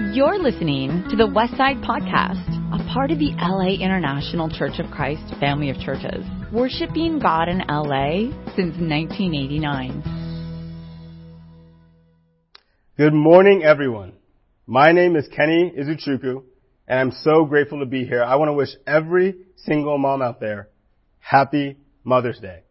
You're 0.00 0.38
listening 0.38 1.02
to 1.10 1.16
the 1.16 1.26
Westside 1.26 1.84
Podcast, 1.84 2.46
a 2.72 2.78
part 2.94 3.10
of 3.10 3.18
the 3.18 3.32
LA 3.36 3.84
International 3.84 4.48
Church 4.48 4.78
of 4.78 4.92
Christ 4.92 5.34
family 5.40 5.70
of 5.70 5.80
churches, 5.80 6.24
worshiping 6.52 7.18
God 7.18 7.48
in 7.48 7.58
LA 7.68 8.30
since 8.54 8.78
1989. 8.78 10.04
Good 12.96 13.12
morning, 13.12 13.64
everyone. 13.64 14.12
My 14.68 14.92
name 14.92 15.16
is 15.16 15.28
Kene 15.36 15.76
Izuchukwu, 15.76 16.44
and 16.86 17.00
I'm 17.00 17.10
so 17.24 17.44
grateful 17.44 17.80
to 17.80 17.86
be 17.86 18.04
here. 18.04 18.22
I 18.22 18.36
want 18.36 18.50
to 18.50 18.52
wish 18.52 18.70
every 18.86 19.34
single 19.56 19.98
mom 19.98 20.22
out 20.22 20.38
there 20.38 20.68
happy 21.18 21.76
Mother's 22.04 22.38
Day. 22.38 22.62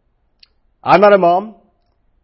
I'm 0.82 1.02
not 1.02 1.12
a 1.12 1.18
mom. 1.18 1.56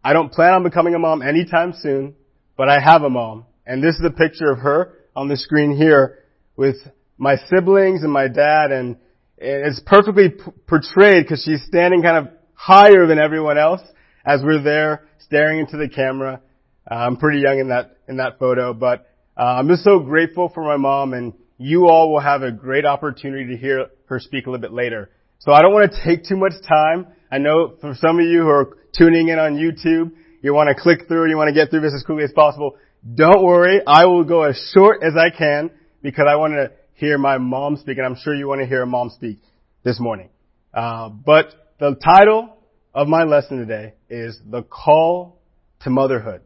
I 0.03 0.13
don't 0.13 0.31
plan 0.31 0.55
on 0.55 0.63
becoming 0.63 0.95
a 0.95 0.99
mom 0.99 1.21
anytime 1.21 1.73
soon, 1.77 2.15
but 2.57 2.69
I 2.69 2.79
have 2.79 3.03
a 3.03 3.09
mom. 3.11 3.45
And 3.65 3.83
this 3.83 3.95
is 3.95 4.05
a 4.05 4.11
picture 4.11 4.51
of 4.51 4.59
her 4.59 4.93
on 5.15 5.27
the 5.27 5.37
screen 5.37 5.75
here 5.75 6.19
with 6.55 6.75
my 7.17 7.37
siblings 7.49 8.03
and 8.03 8.11
my 8.11 8.27
dad 8.27 8.71
and 8.71 8.97
it's 9.37 9.81
perfectly 9.85 10.29
p- 10.29 10.51
portrayed 10.67 11.23
because 11.23 11.43
she's 11.43 11.63
standing 11.65 12.01
kind 12.01 12.27
of 12.27 12.33
higher 12.53 13.05
than 13.05 13.19
everyone 13.19 13.57
else 13.57 13.81
as 14.25 14.41
we're 14.43 14.61
there 14.61 15.07
staring 15.19 15.59
into 15.59 15.77
the 15.77 15.89
camera. 15.89 16.41
Uh, 16.89 16.95
I'm 16.95 17.17
pretty 17.17 17.39
young 17.39 17.59
in 17.59 17.69
that, 17.69 17.97
in 18.07 18.17
that 18.17 18.39
photo, 18.39 18.73
but 18.73 19.09
uh, 19.37 19.41
I'm 19.41 19.67
just 19.67 19.83
so 19.83 19.99
grateful 19.99 20.49
for 20.53 20.63
my 20.63 20.77
mom 20.77 21.13
and 21.13 21.33
you 21.57 21.87
all 21.87 22.11
will 22.11 22.21
have 22.21 22.43
a 22.43 22.51
great 22.51 22.85
opportunity 22.85 23.47
to 23.47 23.57
hear 23.57 23.87
her 24.07 24.19
speak 24.19 24.45
a 24.45 24.49
little 24.49 24.61
bit 24.61 24.73
later. 24.73 25.09
So 25.39 25.51
I 25.51 25.61
don't 25.61 25.73
want 25.73 25.91
to 25.91 26.03
take 26.03 26.25
too 26.25 26.37
much 26.37 26.53
time. 26.67 27.07
I 27.31 27.37
know 27.37 27.75
for 27.81 27.95
some 27.95 28.19
of 28.19 28.25
you 28.25 28.41
who 28.41 28.49
are 28.49 28.77
tuning 28.97 29.29
in 29.29 29.39
on 29.39 29.55
YouTube, 29.55 30.11
you 30.41 30.53
want 30.53 30.69
to 30.75 30.81
click 30.81 31.07
through, 31.07 31.29
you 31.29 31.37
want 31.37 31.49
to 31.49 31.53
get 31.53 31.69
through 31.69 31.81
this 31.81 31.93
as 31.93 32.03
quickly 32.03 32.23
as 32.23 32.31
possible. 32.31 32.77
Don't 33.13 33.43
worry, 33.43 33.81
I 33.85 34.05
will 34.05 34.23
go 34.23 34.43
as 34.43 34.57
short 34.73 35.03
as 35.03 35.13
I 35.15 35.29
can 35.35 35.69
because 36.01 36.25
I 36.27 36.37
want 36.37 36.53
to 36.53 36.71
hear 36.95 37.19
my 37.19 37.37
mom 37.37 37.77
speak, 37.77 37.97
and 37.97 38.05
I'm 38.05 38.15
sure 38.15 38.33
you 38.33 38.47
want 38.47 38.61
to 38.61 38.67
hear 38.67 38.81
a 38.81 38.87
mom 38.87 39.11
speak 39.11 39.39
this 39.83 39.99
morning. 39.99 40.29
Uh, 40.73 41.09
but 41.09 41.75
the 41.79 41.95
title 42.03 42.57
of 42.95 43.07
my 43.07 43.23
lesson 43.23 43.59
today 43.59 43.93
is 44.09 44.39
The 44.49 44.63
Call 44.63 45.39
to 45.81 45.91
Motherhood. 45.91 46.41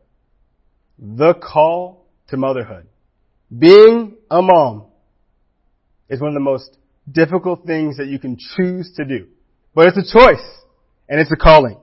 The 0.98 1.34
Call 1.34 2.06
to 2.28 2.36
Motherhood. 2.36 2.88
Being 3.58 4.18
a 4.30 4.42
mom 4.42 4.88
is 6.10 6.20
one 6.20 6.30
of 6.30 6.34
the 6.34 6.42
most 6.42 6.78
difficult 7.10 7.66
things 7.66 7.98
that 7.98 8.08
you 8.08 8.20
can 8.20 8.38
choose 8.58 8.92
to 8.98 9.06
do. 9.06 9.28
But 9.74 9.88
it's 9.88 10.12
a 10.12 10.18
choice, 10.18 10.46
and 11.08 11.22
it's 11.22 11.32
a 11.32 11.38
calling. 11.38 11.78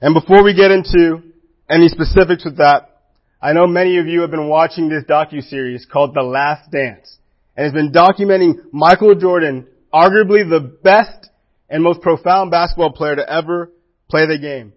And 0.00 0.14
before 0.14 0.44
we 0.44 0.54
get 0.54 0.70
into 0.70 1.22
any 1.68 1.88
specifics 1.88 2.44
with 2.44 2.58
that, 2.58 2.95
I 3.40 3.52
know 3.52 3.66
many 3.66 3.98
of 3.98 4.06
you 4.06 4.22
have 4.22 4.30
been 4.30 4.48
watching 4.48 4.88
this 4.88 5.04
docu-series 5.04 5.86
called 5.92 6.14
The 6.14 6.22
Last 6.22 6.70
Dance, 6.70 7.18
and 7.54 7.66
it's 7.66 7.74
been 7.74 7.92
documenting 7.92 8.72
Michael 8.72 9.14
Jordan, 9.14 9.66
arguably 9.92 10.48
the 10.48 10.60
best 10.60 11.28
and 11.68 11.82
most 11.82 12.00
profound 12.00 12.50
basketball 12.50 12.92
player 12.92 13.16
to 13.16 13.30
ever 13.30 13.70
play 14.08 14.26
the 14.26 14.38
game. 14.38 14.72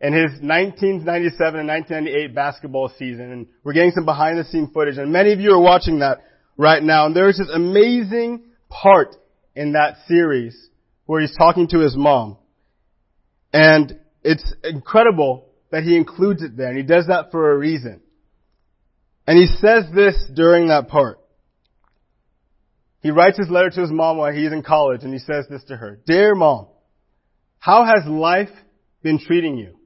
In 0.00 0.14
his 0.14 0.40
1997 0.40 1.60
and 1.60 1.68
1998 1.68 2.34
basketball 2.34 2.90
season, 2.98 3.30
and 3.30 3.46
we're 3.62 3.74
getting 3.74 3.92
some 3.92 4.06
behind 4.06 4.38
the 4.38 4.44
scene 4.44 4.70
footage, 4.72 4.96
and 4.96 5.12
many 5.12 5.32
of 5.32 5.40
you 5.40 5.52
are 5.52 5.60
watching 5.60 5.98
that 5.98 6.24
right 6.56 6.82
now, 6.82 7.06
and 7.06 7.14
there's 7.14 7.36
this 7.36 7.50
amazing 7.52 8.44
part 8.70 9.14
in 9.54 9.72
that 9.72 9.96
series 10.08 10.56
where 11.04 11.20
he's 11.20 11.36
talking 11.36 11.68
to 11.68 11.80
his 11.80 11.94
mom. 11.94 12.38
And 13.52 14.00
it's 14.24 14.54
incredible 14.64 15.51
that 15.72 15.82
he 15.82 15.96
includes 15.96 16.42
it 16.42 16.56
there, 16.56 16.68
and 16.68 16.76
he 16.76 16.84
does 16.84 17.08
that 17.08 17.32
for 17.32 17.50
a 17.50 17.58
reason. 17.58 18.00
And 19.26 19.38
he 19.38 19.46
says 19.46 19.86
this 19.92 20.22
during 20.34 20.68
that 20.68 20.88
part. 20.88 21.18
He 23.00 23.10
writes 23.10 23.38
his 23.38 23.48
letter 23.48 23.70
to 23.70 23.80
his 23.80 23.90
mom 23.90 24.18
while 24.18 24.32
he's 24.32 24.52
in 24.52 24.62
college, 24.62 25.02
and 25.02 25.12
he 25.12 25.18
says 25.18 25.46
this 25.50 25.64
to 25.64 25.76
her. 25.76 25.98
Dear 26.06 26.34
mom, 26.34 26.68
how 27.58 27.84
has 27.84 28.06
life 28.06 28.50
been 29.02 29.18
treating 29.18 29.56
you? 29.56 29.78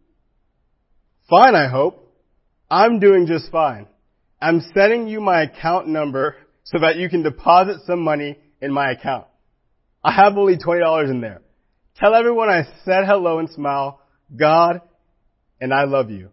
Fine, 1.31 1.55
I 1.55 1.69
hope. 1.69 2.03
I'm 2.69 2.99
doing 2.99 3.27
just 3.27 3.51
fine. 3.53 3.87
I'm 4.43 4.61
sending 4.75 5.07
you 5.07 5.21
my 5.21 5.43
account 5.43 5.87
number 5.87 6.35
so 6.65 6.79
that 6.81 6.97
you 6.97 7.09
can 7.09 7.23
deposit 7.23 7.77
some 7.87 8.03
money 8.03 8.39
in 8.61 8.73
my 8.73 8.91
account. 8.91 9.27
I 10.03 10.13
have 10.13 10.37
only 10.37 10.57
$20 10.57 11.11
in 11.11 11.21
there. 11.21 11.43
Tell 11.97 12.15
everyone 12.15 12.49
I 12.49 12.65
said 12.85 13.05
hello 13.07 13.39
and 13.39 13.49
smile. 13.49 14.01
God 14.37 14.81
and 15.61 15.73
I 15.73 15.85
love 15.85 16.11
you. 16.11 16.31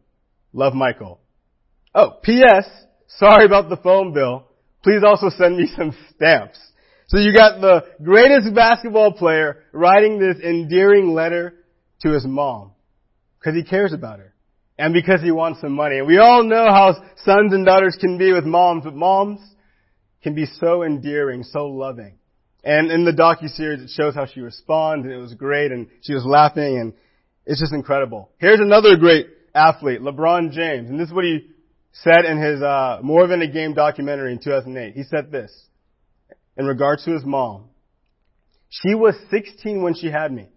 Love 0.54 0.74
Michael. 0.74 1.20
Oh, 1.96 2.18
P.S. 2.24 2.68
Sorry 3.08 3.46
about 3.46 3.70
the 3.70 3.78
phone 3.78 4.14
bill. 4.14 4.46
Please 4.84 5.04
also 5.06 5.30
send 5.30 5.58
me 5.58 5.68
some 5.78 5.96
stamps. 6.16 6.60
So 7.08 7.18
you 7.18 7.34
got 7.34 7.62
the 7.62 7.84
greatest 8.04 8.54
basketball 8.56 9.14
player 9.14 9.64
writing 9.72 10.20
this 10.20 10.38
endearing 10.44 11.14
letter 11.14 11.54
to 12.02 12.10
his 12.12 12.26
mom. 12.26 12.72
Because 13.40 13.56
he 13.56 13.64
cares 13.64 13.94
about 13.94 14.20
her. 14.20 14.34
And 14.78 14.94
because 14.94 15.22
he 15.22 15.32
wants 15.32 15.62
some 15.62 15.74
money. 15.74 16.00
And 16.00 16.08
we 16.08 16.18
all 16.18 16.44
know 16.44 16.66
how 16.66 16.94
sons 17.24 17.54
and 17.54 17.66
daughters 17.66 17.98
can 18.00 18.18
be 18.18 18.32
with 18.32 18.46
moms, 18.46 18.84
but 18.84 18.96
moms 18.96 19.40
can 20.24 20.34
be 20.34 20.46
so 20.60 20.84
endearing, 20.84 21.44
so 21.44 21.68
loving. 21.68 22.18
And 22.64 22.90
in 22.90 23.04
the 23.04 23.12
docu-series, 23.12 23.82
it 23.82 23.90
shows 23.90 24.16
how 24.16 24.26
she 24.26 24.40
responds, 24.40 25.06
and 25.06 25.14
it 25.14 25.18
was 25.18 25.34
great, 25.34 25.72
and 25.72 25.88
she 26.02 26.14
was 26.14 26.26
laughing, 26.26 26.80
and 26.80 26.94
it's 27.46 27.60
just 27.60 27.74
incredible. 27.74 28.30
Here's 28.38 28.60
another 28.60 28.96
great 28.98 29.28
athlete, 29.54 30.02
LeBron 30.02 30.52
James, 30.52 30.90
and 30.90 31.00
this 31.00 31.10
is 31.10 31.14
what 31.14 31.26
he 31.26 31.48
said 31.92 32.26
in 32.26 32.42
his 32.42 32.62
uh, 32.62 33.00
More 33.04 33.28
Than 33.28 33.42
a 33.42 33.48
Game 33.48 33.74
documentary 33.74 34.32
in 34.32 34.40
2008. 34.40 34.94
He 34.94 35.04
said 35.04 35.32
this 35.32 35.52
in 36.58 36.66
regards 36.66 37.04
to 37.06 37.12
his 37.12 37.24
mom. 37.24 37.66
She 38.70 38.96
was 38.96 39.16
16 39.30 39.82
when 39.82 39.94
she 39.94 40.08
had 40.08 40.32
me. 40.32 40.48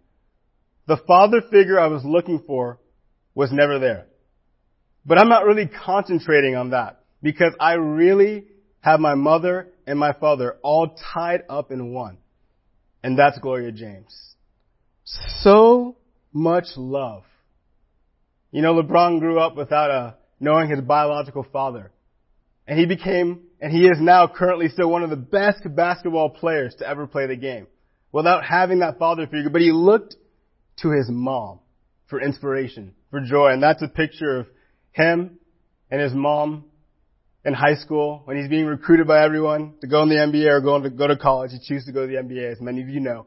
The 0.87 0.97
father 1.07 1.43
figure 1.51 1.79
I 1.79 1.89
was 1.89 2.05
looking 2.05 2.43
for 2.47 2.79
was 3.35 3.53
never 3.53 3.79
there. 3.79 4.07
But 5.05 5.19
I'm 5.19 5.29
not 5.29 5.45
really 5.45 5.67
concentrating 5.67 6.57
on 6.57 6.71
that 6.71 7.01
because 7.23 7.53
I 7.61 7.75
really 7.75 8.47
have 8.81 9.01
my 9.01 9.15
mother 9.15 9.69
and 9.87 9.99
my 9.99 10.13
father 10.13 10.57
all 10.63 10.97
tied 11.13 11.43
up 11.49 11.71
in 11.71 11.93
one. 11.93 12.19
And 13.03 13.19
that's 13.19 13.39
Gloria 13.39 13.73
James. 13.73 14.35
So 15.41 15.96
much 16.37 16.67
love. 16.77 17.25
You 18.53 18.63
know, 18.63 18.75
LeBron 18.75 19.21
grew 19.21 19.41
up 19.41 19.57
without 19.57 19.91
a, 19.91 20.17
knowing 20.39 20.71
his 20.71 20.81
biological 20.81 21.47
father. 21.51 21.91
And 22.67 22.79
he 22.79 22.87
became, 22.87 23.45
and 23.61 23.73
he 23.73 23.87
is 23.87 23.99
now 24.01 24.29
currently 24.29 24.69
still 24.69 24.91
one 24.91 25.03
of 25.03 25.11
the 25.11 25.17
best 25.17 25.63
basketball 25.65 26.31
players 26.31 26.75
to 26.79 26.89
ever 26.89 27.07
play 27.07 27.27
the 27.27 27.37
game. 27.37 27.67
Without 28.13 28.45
having 28.45 28.81
that 28.81 28.99
father 28.99 29.27
figure, 29.27 29.51
but 29.51 29.61
he 29.61 29.73
looked 29.73 30.17
to 30.83 30.91
his 30.91 31.09
mom 31.09 31.61
for 32.07 32.21
inspiration, 32.21 32.95
for 33.11 33.21
joy. 33.21 33.53
And 33.53 33.63
that's 33.63 33.83
a 33.83 33.89
picture 33.89 34.41
of 34.41 34.47
him 34.93 35.39
and 35.91 36.01
his 36.01 36.13
mom 36.13 36.65
in 37.45 37.55
high 37.55 37.77
school 37.77 38.23
when 38.25 38.37
he's 38.37 38.49
being 38.49 38.67
recruited 38.67 39.07
by 39.07 39.25
everyone 39.25 39.75
to 39.81 39.87
go 39.87 40.03
in 40.03 40.09
the 40.09 40.17
NBA 40.17 40.51
or 40.51 40.61
go 40.61 40.81
to, 40.81 40.91
go 40.91 41.07
to 41.07 41.17
college. 41.17 41.53
He 41.53 41.59
chooses 41.67 41.87
to 41.87 41.93
go 41.93 42.07
to 42.07 42.07
the 42.07 42.19
NBA, 42.19 42.53
as 42.53 42.61
many 42.61 42.83
of 42.83 42.89
you 42.89 43.01
know. 43.01 43.27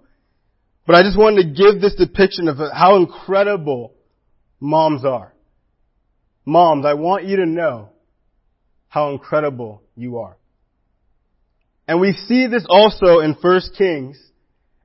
But 0.85 0.95
I 0.95 1.03
just 1.03 1.17
wanted 1.17 1.43
to 1.43 1.49
give 1.49 1.81
this 1.81 1.95
depiction 1.95 2.47
of 2.47 2.57
how 2.57 2.95
incredible 2.95 3.93
moms 4.59 5.05
are. 5.05 5.33
Moms, 6.45 6.85
I 6.85 6.95
want 6.95 7.25
you 7.25 7.37
to 7.37 7.45
know 7.45 7.89
how 8.87 9.11
incredible 9.11 9.83
you 9.95 10.17
are. 10.17 10.35
And 11.87 11.99
we 12.01 12.13
see 12.13 12.47
this 12.47 12.65
also 12.67 13.19
in 13.19 13.33
1 13.33 13.61
Kings 13.77 14.19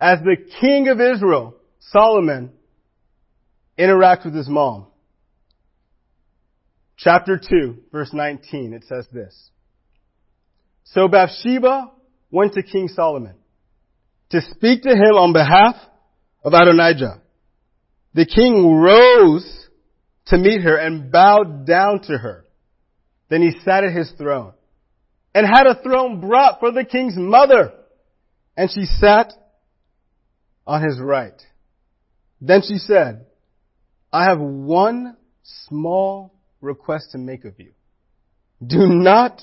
as 0.01 0.19
the 0.21 0.37
king 0.61 0.89
of 0.89 1.01
Israel, 1.01 1.55
Solomon, 1.79 2.53
interacts 3.79 4.25
with 4.25 4.35
his 4.35 4.49
mom. 4.49 4.87
Chapter 6.97 7.39
2, 7.39 7.79
verse 7.91 8.11
19, 8.13 8.73
it 8.73 8.85
says 8.85 9.07
this. 9.13 9.51
So 10.85 11.09
Bathsheba 11.09 11.91
went 12.31 12.53
to 12.55 12.63
King 12.63 12.89
Solomon 12.89 13.35
to 14.35 14.43
speak 14.51 14.83
to 14.83 14.91
him 14.91 15.15
on 15.15 15.33
behalf 15.33 15.77
of 16.45 16.53
Adonijah. 16.53 17.21
The 18.15 18.27
king 18.27 18.75
rose 18.75 19.69
to 20.27 20.39
meet 20.39 20.61
her 20.63 20.77
and 20.77 21.13
bowed 21.13 21.65
down 21.65 22.01
to 22.09 22.19
her. 22.19 22.45
Then 23.29 23.43
he 23.43 23.53
sat 23.65 23.85
at 23.85 23.93
his 23.93 24.11
throne 24.19 24.53
and 25.37 25.47
had 25.47 25.69
a 25.69 25.81
throne 25.81 26.21
brought 26.21 26.59
for 26.59 26.73
the 26.73 26.85
king's 26.85 27.15
mother. 27.17 27.75
And 28.57 28.69
she 28.73 28.87
sat 28.87 29.33
on 30.67 30.83
his 30.83 30.99
right. 30.99 31.41
Then 32.41 32.63
she 32.63 32.79
said, 32.79 33.27
I 34.13 34.25
have 34.25 34.41
one 34.41 35.17
small 35.69 36.35
request 36.61 37.13
to 37.13 37.19
make 37.19 37.45
of 37.45 37.61
you. 37.61 37.71
Do 38.65 38.89
not 38.89 39.43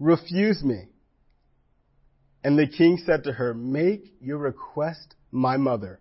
refuse 0.00 0.60
me. 0.64 0.86
And 2.44 2.58
the 2.58 2.68
king 2.68 3.02
said 3.04 3.24
to 3.24 3.32
her, 3.32 3.54
make 3.54 4.14
your 4.20 4.38
request 4.38 5.14
my 5.32 5.56
mother 5.56 5.98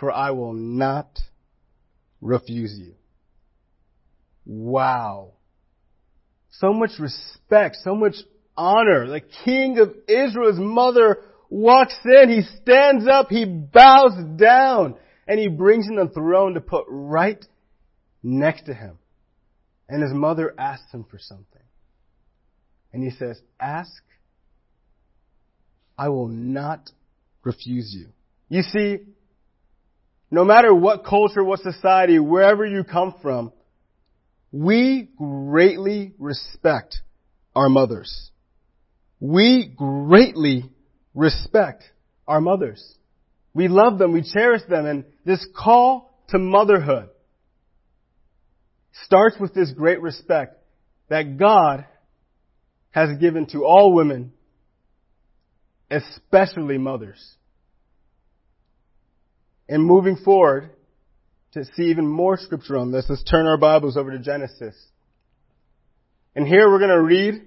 for 0.00 0.10
I 0.10 0.30
will 0.30 0.54
not 0.54 1.20
refuse 2.22 2.74
you. 2.76 2.94
Wow. 4.46 5.34
So 6.52 6.72
much 6.72 6.92
respect, 6.98 7.76
so 7.84 7.94
much 7.94 8.16
honor. 8.56 9.06
The 9.06 9.20
king 9.44 9.78
of 9.78 9.94
Israel's 10.08 10.58
mother 10.58 11.18
walks 11.50 11.94
in, 12.04 12.30
he 12.30 12.42
stands 12.62 13.06
up, 13.06 13.28
he 13.28 13.44
bows 13.44 14.12
down, 14.36 14.96
and 15.28 15.38
he 15.38 15.48
brings 15.48 15.86
in 15.86 15.96
the 15.96 16.08
throne 16.08 16.54
to 16.54 16.60
put 16.60 16.86
right 16.88 17.44
next 18.22 18.64
to 18.66 18.74
him. 18.74 18.98
And 19.86 20.02
his 20.02 20.14
mother 20.14 20.54
asks 20.58 20.90
him 20.92 21.04
for 21.04 21.18
something. 21.18 21.46
And 22.92 23.04
he 23.04 23.10
says, 23.10 23.38
ask, 23.60 24.02
I 26.00 26.08
will 26.08 26.28
not 26.28 26.88
refuse 27.44 27.94
you. 27.94 28.08
You 28.48 28.62
see, 28.62 29.00
no 30.30 30.46
matter 30.46 30.74
what 30.74 31.04
culture, 31.04 31.44
what 31.44 31.60
society, 31.60 32.18
wherever 32.18 32.64
you 32.64 32.84
come 32.84 33.16
from, 33.20 33.52
we 34.50 35.10
greatly 35.18 36.14
respect 36.18 36.96
our 37.54 37.68
mothers. 37.68 38.30
We 39.20 39.70
greatly 39.76 40.70
respect 41.14 41.84
our 42.26 42.40
mothers. 42.40 42.82
We 43.52 43.68
love 43.68 43.98
them, 43.98 44.14
we 44.14 44.22
cherish 44.22 44.62
them, 44.70 44.86
and 44.86 45.04
this 45.26 45.46
call 45.54 46.18
to 46.30 46.38
motherhood 46.38 47.10
starts 49.04 49.36
with 49.38 49.52
this 49.52 49.70
great 49.72 50.00
respect 50.00 50.56
that 51.10 51.36
God 51.36 51.84
has 52.90 53.18
given 53.18 53.44
to 53.48 53.66
all 53.66 53.92
women, 53.92 54.32
especially 55.90 56.78
mothers. 56.78 57.34
And 59.68 59.84
moving 59.84 60.16
forward, 60.16 60.70
to 61.52 61.64
see 61.74 61.84
even 61.84 62.06
more 62.06 62.36
scripture 62.36 62.76
on 62.76 62.92
this, 62.92 63.06
let's 63.08 63.24
turn 63.24 63.46
our 63.46 63.56
Bibles 63.56 63.96
over 63.96 64.12
to 64.12 64.18
Genesis. 64.18 64.76
And 66.36 66.46
here 66.46 66.70
we're 66.70 66.78
going 66.78 66.90
to 66.90 67.02
read 67.02 67.42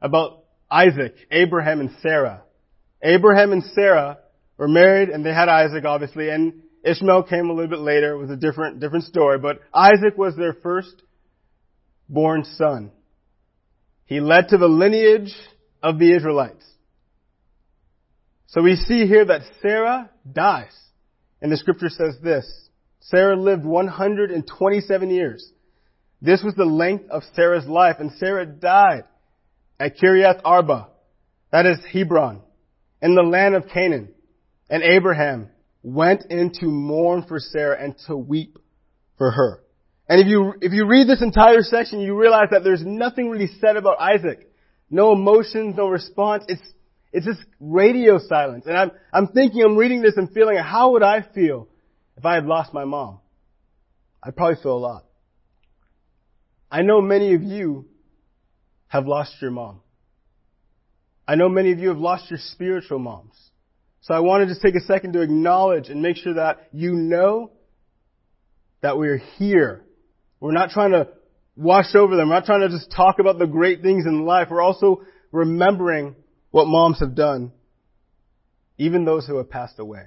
about 0.00 0.44
Isaac, 0.70 1.14
Abraham, 1.30 1.80
and 1.80 1.90
Sarah. 2.00 2.42
Abraham 3.02 3.52
and 3.52 3.64
Sarah 3.74 4.18
were 4.56 4.68
married 4.68 5.08
and 5.08 5.26
they 5.26 5.34
had 5.34 5.48
Isaac 5.48 5.84
obviously 5.84 6.30
and 6.30 6.62
Ishmael 6.84 7.24
came 7.24 7.50
a 7.50 7.52
little 7.52 7.70
bit 7.70 7.80
later. 7.80 8.12
It 8.12 8.18
was 8.18 8.30
a 8.30 8.36
different, 8.36 8.78
different 8.78 9.04
story, 9.04 9.38
but 9.38 9.60
Isaac 9.72 10.16
was 10.16 10.36
their 10.36 10.52
first 10.52 11.02
born 12.08 12.44
son. 12.44 12.92
He 14.06 14.20
led 14.20 14.48
to 14.48 14.58
the 14.58 14.68
lineage 14.68 15.34
of 15.82 15.98
the 15.98 16.14
Israelites. 16.14 16.64
So 18.54 18.62
we 18.62 18.76
see 18.76 19.08
here 19.08 19.24
that 19.24 19.42
Sarah 19.60 20.10
dies. 20.30 20.72
And 21.42 21.50
the 21.50 21.56
scripture 21.56 21.88
says 21.88 22.16
this. 22.22 22.46
Sarah 23.00 23.36
lived 23.36 23.64
127 23.64 25.10
years. 25.10 25.52
This 26.22 26.40
was 26.42 26.54
the 26.54 26.64
length 26.64 27.10
of 27.10 27.24
Sarah's 27.34 27.66
life, 27.66 27.96
and 27.98 28.12
Sarah 28.12 28.46
died 28.46 29.04
at 29.78 29.98
Kiriath 29.98 30.40
Arba, 30.44 30.88
that 31.50 31.66
is 31.66 31.78
Hebron, 31.92 32.40
in 33.02 33.16
the 33.16 33.22
land 33.22 33.56
of 33.56 33.68
Canaan. 33.68 34.14
And 34.70 34.84
Abraham 34.84 35.50
went 35.82 36.24
in 36.30 36.52
to 36.60 36.66
mourn 36.66 37.24
for 37.26 37.40
Sarah 37.40 37.82
and 37.82 37.96
to 38.06 38.16
weep 38.16 38.56
for 39.18 39.32
her. 39.32 39.62
And 40.08 40.20
if 40.20 40.28
you, 40.28 40.54
if 40.60 40.72
you 40.72 40.86
read 40.86 41.08
this 41.08 41.22
entire 41.22 41.62
section, 41.62 42.00
you 42.00 42.16
realize 42.16 42.48
that 42.52 42.62
there's 42.62 42.84
nothing 42.84 43.30
really 43.30 43.50
said 43.60 43.76
about 43.76 44.00
Isaac. 44.00 44.48
No 44.90 45.12
emotions, 45.12 45.74
no 45.76 45.88
response. 45.88 46.44
It's, 46.46 46.62
it's 47.14 47.24
just 47.24 47.40
radio 47.60 48.18
silence. 48.18 48.64
And 48.66 48.76
I'm, 48.76 48.90
I'm 49.12 49.28
thinking, 49.28 49.62
I'm 49.62 49.76
reading 49.76 50.02
this 50.02 50.16
and 50.16 50.28
feeling, 50.32 50.56
how 50.56 50.90
would 50.92 51.04
I 51.04 51.22
feel 51.22 51.68
if 52.16 52.24
I 52.24 52.34
had 52.34 52.44
lost 52.44 52.74
my 52.74 52.84
mom? 52.84 53.20
I'd 54.20 54.34
probably 54.34 54.60
feel 54.60 54.72
a 54.72 54.78
lot. 54.78 55.04
I 56.72 56.82
know 56.82 57.00
many 57.00 57.34
of 57.34 57.42
you 57.44 57.86
have 58.88 59.06
lost 59.06 59.34
your 59.40 59.52
mom. 59.52 59.80
I 61.26 61.36
know 61.36 61.48
many 61.48 61.70
of 61.70 61.78
you 61.78 61.90
have 61.90 61.98
lost 61.98 62.30
your 62.30 62.40
spiritual 62.40 62.98
moms. 62.98 63.36
So 64.00 64.12
I 64.12 64.18
want 64.18 64.42
to 64.42 64.48
just 64.48 64.60
take 64.60 64.74
a 64.74 64.80
second 64.80 65.12
to 65.12 65.20
acknowledge 65.20 65.90
and 65.90 66.02
make 66.02 66.16
sure 66.16 66.34
that 66.34 66.68
you 66.72 66.94
know 66.94 67.52
that 68.82 68.98
we're 68.98 69.18
here. 69.38 69.84
We're 70.40 70.50
not 70.50 70.70
trying 70.70 70.90
to 70.90 71.10
wash 71.54 71.94
over 71.94 72.16
them. 72.16 72.28
We're 72.28 72.34
not 72.34 72.44
trying 72.44 72.62
to 72.62 72.70
just 72.70 72.90
talk 72.90 73.20
about 73.20 73.38
the 73.38 73.46
great 73.46 73.82
things 73.82 74.04
in 74.04 74.24
life. 74.24 74.48
We're 74.50 74.60
also 74.60 75.02
remembering 75.30 76.16
what 76.54 76.68
moms 76.68 77.00
have 77.00 77.16
done, 77.16 77.50
even 78.78 79.04
those 79.04 79.26
who 79.26 79.38
have 79.38 79.50
passed 79.50 79.80
away. 79.80 80.04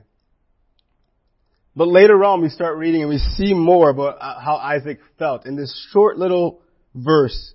But 1.76 1.90
later 1.90 2.24
on, 2.24 2.42
we 2.42 2.48
start 2.48 2.78
reading 2.78 3.02
and 3.02 3.10
we 3.10 3.18
see 3.18 3.54
more 3.54 3.90
about 3.90 4.18
uh, 4.22 4.40
how 4.40 4.56
Isaac 4.56 5.00
felt. 5.20 5.46
In 5.46 5.58
this 5.58 5.78
short 5.92 6.18
little 6.18 6.62
verse 6.96 7.54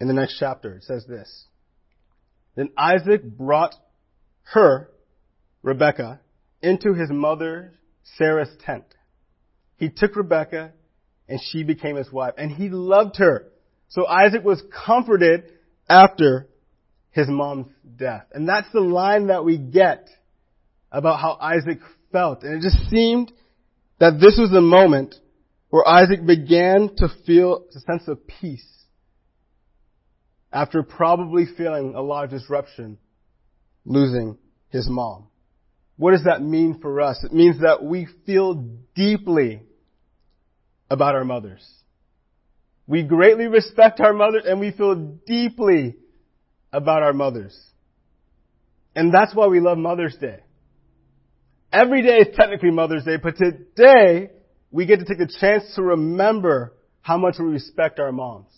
in 0.00 0.08
the 0.08 0.14
next 0.14 0.38
chapter, 0.40 0.76
it 0.76 0.84
says 0.84 1.04
this. 1.06 1.44
Then 2.56 2.70
Isaac 2.74 3.22
brought 3.22 3.74
her, 4.54 4.88
Rebekah, 5.62 6.20
into 6.62 6.94
his 6.94 7.10
mother 7.10 7.74
Sarah's 8.16 8.48
tent. 8.64 8.86
He 9.76 9.90
took 9.90 10.16
Rebekah 10.16 10.72
and 11.28 11.38
she 11.38 11.64
became 11.64 11.96
his 11.96 12.10
wife 12.10 12.32
and 12.38 12.50
he 12.50 12.70
loved 12.70 13.18
her. 13.18 13.52
So 13.90 14.06
Isaac 14.06 14.42
was 14.42 14.62
comforted 14.86 15.52
after 15.86 16.47
his 17.18 17.28
mom's 17.28 17.66
death. 17.96 18.26
And 18.32 18.48
that's 18.48 18.70
the 18.72 18.80
line 18.80 19.26
that 19.26 19.44
we 19.44 19.58
get 19.58 20.08
about 20.90 21.20
how 21.20 21.36
Isaac 21.40 21.80
felt. 22.12 22.44
And 22.44 22.54
it 22.54 22.62
just 22.62 22.88
seemed 22.90 23.32
that 23.98 24.20
this 24.20 24.38
was 24.38 24.50
the 24.50 24.60
moment 24.60 25.16
where 25.70 25.86
Isaac 25.86 26.24
began 26.24 26.90
to 26.98 27.08
feel 27.26 27.66
a 27.74 27.80
sense 27.80 28.04
of 28.06 28.26
peace 28.26 28.66
after 30.52 30.82
probably 30.82 31.44
feeling 31.56 31.94
a 31.94 32.00
lot 32.00 32.24
of 32.24 32.30
disruption 32.30 32.98
losing 33.84 34.38
his 34.70 34.88
mom. 34.88 35.26
What 35.96 36.12
does 36.12 36.24
that 36.24 36.40
mean 36.40 36.78
for 36.80 37.00
us? 37.00 37.22
It 37.24 37.32
means 37.32 37.60
that 37.62 37.82
we 37.82 38.06
feel 38.24 38.54
deeply 38.94 39.62
about 40.88 41.16
our 41.16 41.24
mothers. 41.24 41.66
We 42.86 43.02
greatly 43.02 43.48
respect 43.48 44.00
our 44.00 44.12
mothers 44.12 44.44
and 44.46 44.60
we 44.60 44.70
feel 44.70 44.94
deeply 45.26 45.96
about 46.72 47.02
our 47.02 47.12
mothers. 47.12 47.58
And 48.94 49.12
that's 49.12 49.34
why 49.34 49.46
we 49.46 49.60
love 49.60 49.78
Mother's 49.78 50.16
Day. 50.16 50.40
Every 51.72 52.02
day 52.02 52.18
is 52.18 52.36
technically 52.36 52.70
Mother's 52.70 53.04
Day, 53.04 53.16
but 53.22 53.36
today 53.36 54.30
we 54.70 54.86
get 54.86 55.00
to 55.00 55.04
take 55.04 55.20
a 55.20 55.40
chance 55.40 55.74
to 55.76 55.82
remember 55.82 56.74
how 57.00 57.16
much 57.18 57.36
we 57.38 57.46
respect 57.46 57.98
our 57.98 58.12
moms. 58.12 58.50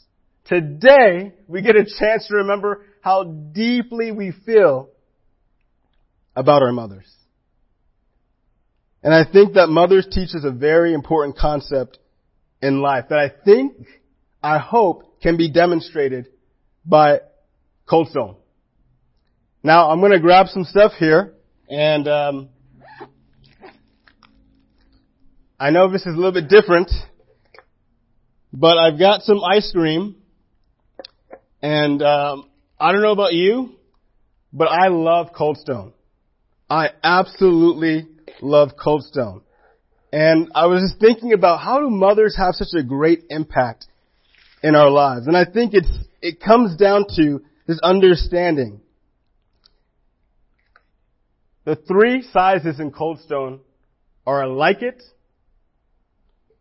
Today 0.44 1.34
we 1.46 1.62
get 1.62 1.76
a 1.76 1.84
chance 1.84 2.26
to 2.28 2.36
remember 2.36 2.84
how 3.00 3.24
deeply 3.24 4.12
we 4.12 4.32
feel 4.44 4.88
about 6.34 6.62
our 6.62 6.72
mothers. 6.72 7.12
And 9.02 9.14
I 9.14 9.24
think 9.30 9.54
that 9.54 9.68
mothers 9.68 10.06
teach 10.10 10.34
us 10.34 10.44
a 10.44 10.50
very 10.50 10.92
important 10.92 11.36
concept 11.36 11.98
in 12.60 12.80
life 12.80 13.06
that 13.08 13.18
I 13.18 13.30
think, 13.44 13.74
I 14.42 14.58
hope, 14.58 15.20
can 15.22 15.36
be 15.36 15.50
demonstrated 15.50 16.26
by 16.84 17.20
Cold 17.90 18.08
Stone. 18.08 18.36
Now 19.64 19.90
I'm 19.90 19.98
going 19.98 20.12
to 20.12 20.20
grab 20.20 20.46
some 20.46 20.64
stuff 20.64 20.92
here 20.98 21.34
and 21.68 22.08
um, 22.08 22.48
I 25.60 25.68
know 25.68 25.92
this 25.92 26.06
is 26.06 26.14
a 26.14 26.16
little 26.16 26.32
bit 26.32 26.48
different, 26.48 26.90
but 28.50 28.78
I've 28.78 28.98
got 28.98 29.20
some 29.22 29.44
ice 29.44 29.70
cream, 29.72 30.16
and 31.60 32.02
um, 32.02 32.48
I 32.78 32.92
don't 32.92 33.02
know 33.02 33.12
about 33.12 33.34
you, 33.34 33.74
but 34.54 34.68
I 34.68 34.88
love 34.88 35.32
Cold 35.36 35.58
Stone. 35.58 35.92
I 36.70 36.88
absolutely 37.04 38.08
love 38.40 38.70
Cold 38.82 39.02
Stone. 39.04 39.42
And 40.10 40.50
I 40.54 40.64
was 40.64 40.80
just 40.80 40.98
thinking 40.98 41.34
about 41.34 41.60
how 41.60 41.78
do 41.80 41.90
mothers 41.90 42.36
have 42.38 42.54
such 42.54 42.72
a 42.74 42.82
great 42.82 43.24
impact 43.28 43.84
in 44.62 44.74
our 44.74 44.90
lives? 44.90 45.26
And 45.26 45.36
I 45.36 45.44
think 45.44 45.74
it's, 45.74 45.92
it 46.22 46.40
comes 46.40 46.74
down 46.76 47.04
to 47.16 47.42
this 47.66 47.78
understanding. 47.82 48.80
The 51.64 51.76
three 51.76 52.22
sizes 52.32 52.80
in 52.80 52.90
Cold 52.90 53.20
Stone 53.20 53.60
are 54.26 54.42
a 54.42 54.52
like 54.52 54.82
it, 54.82 55.02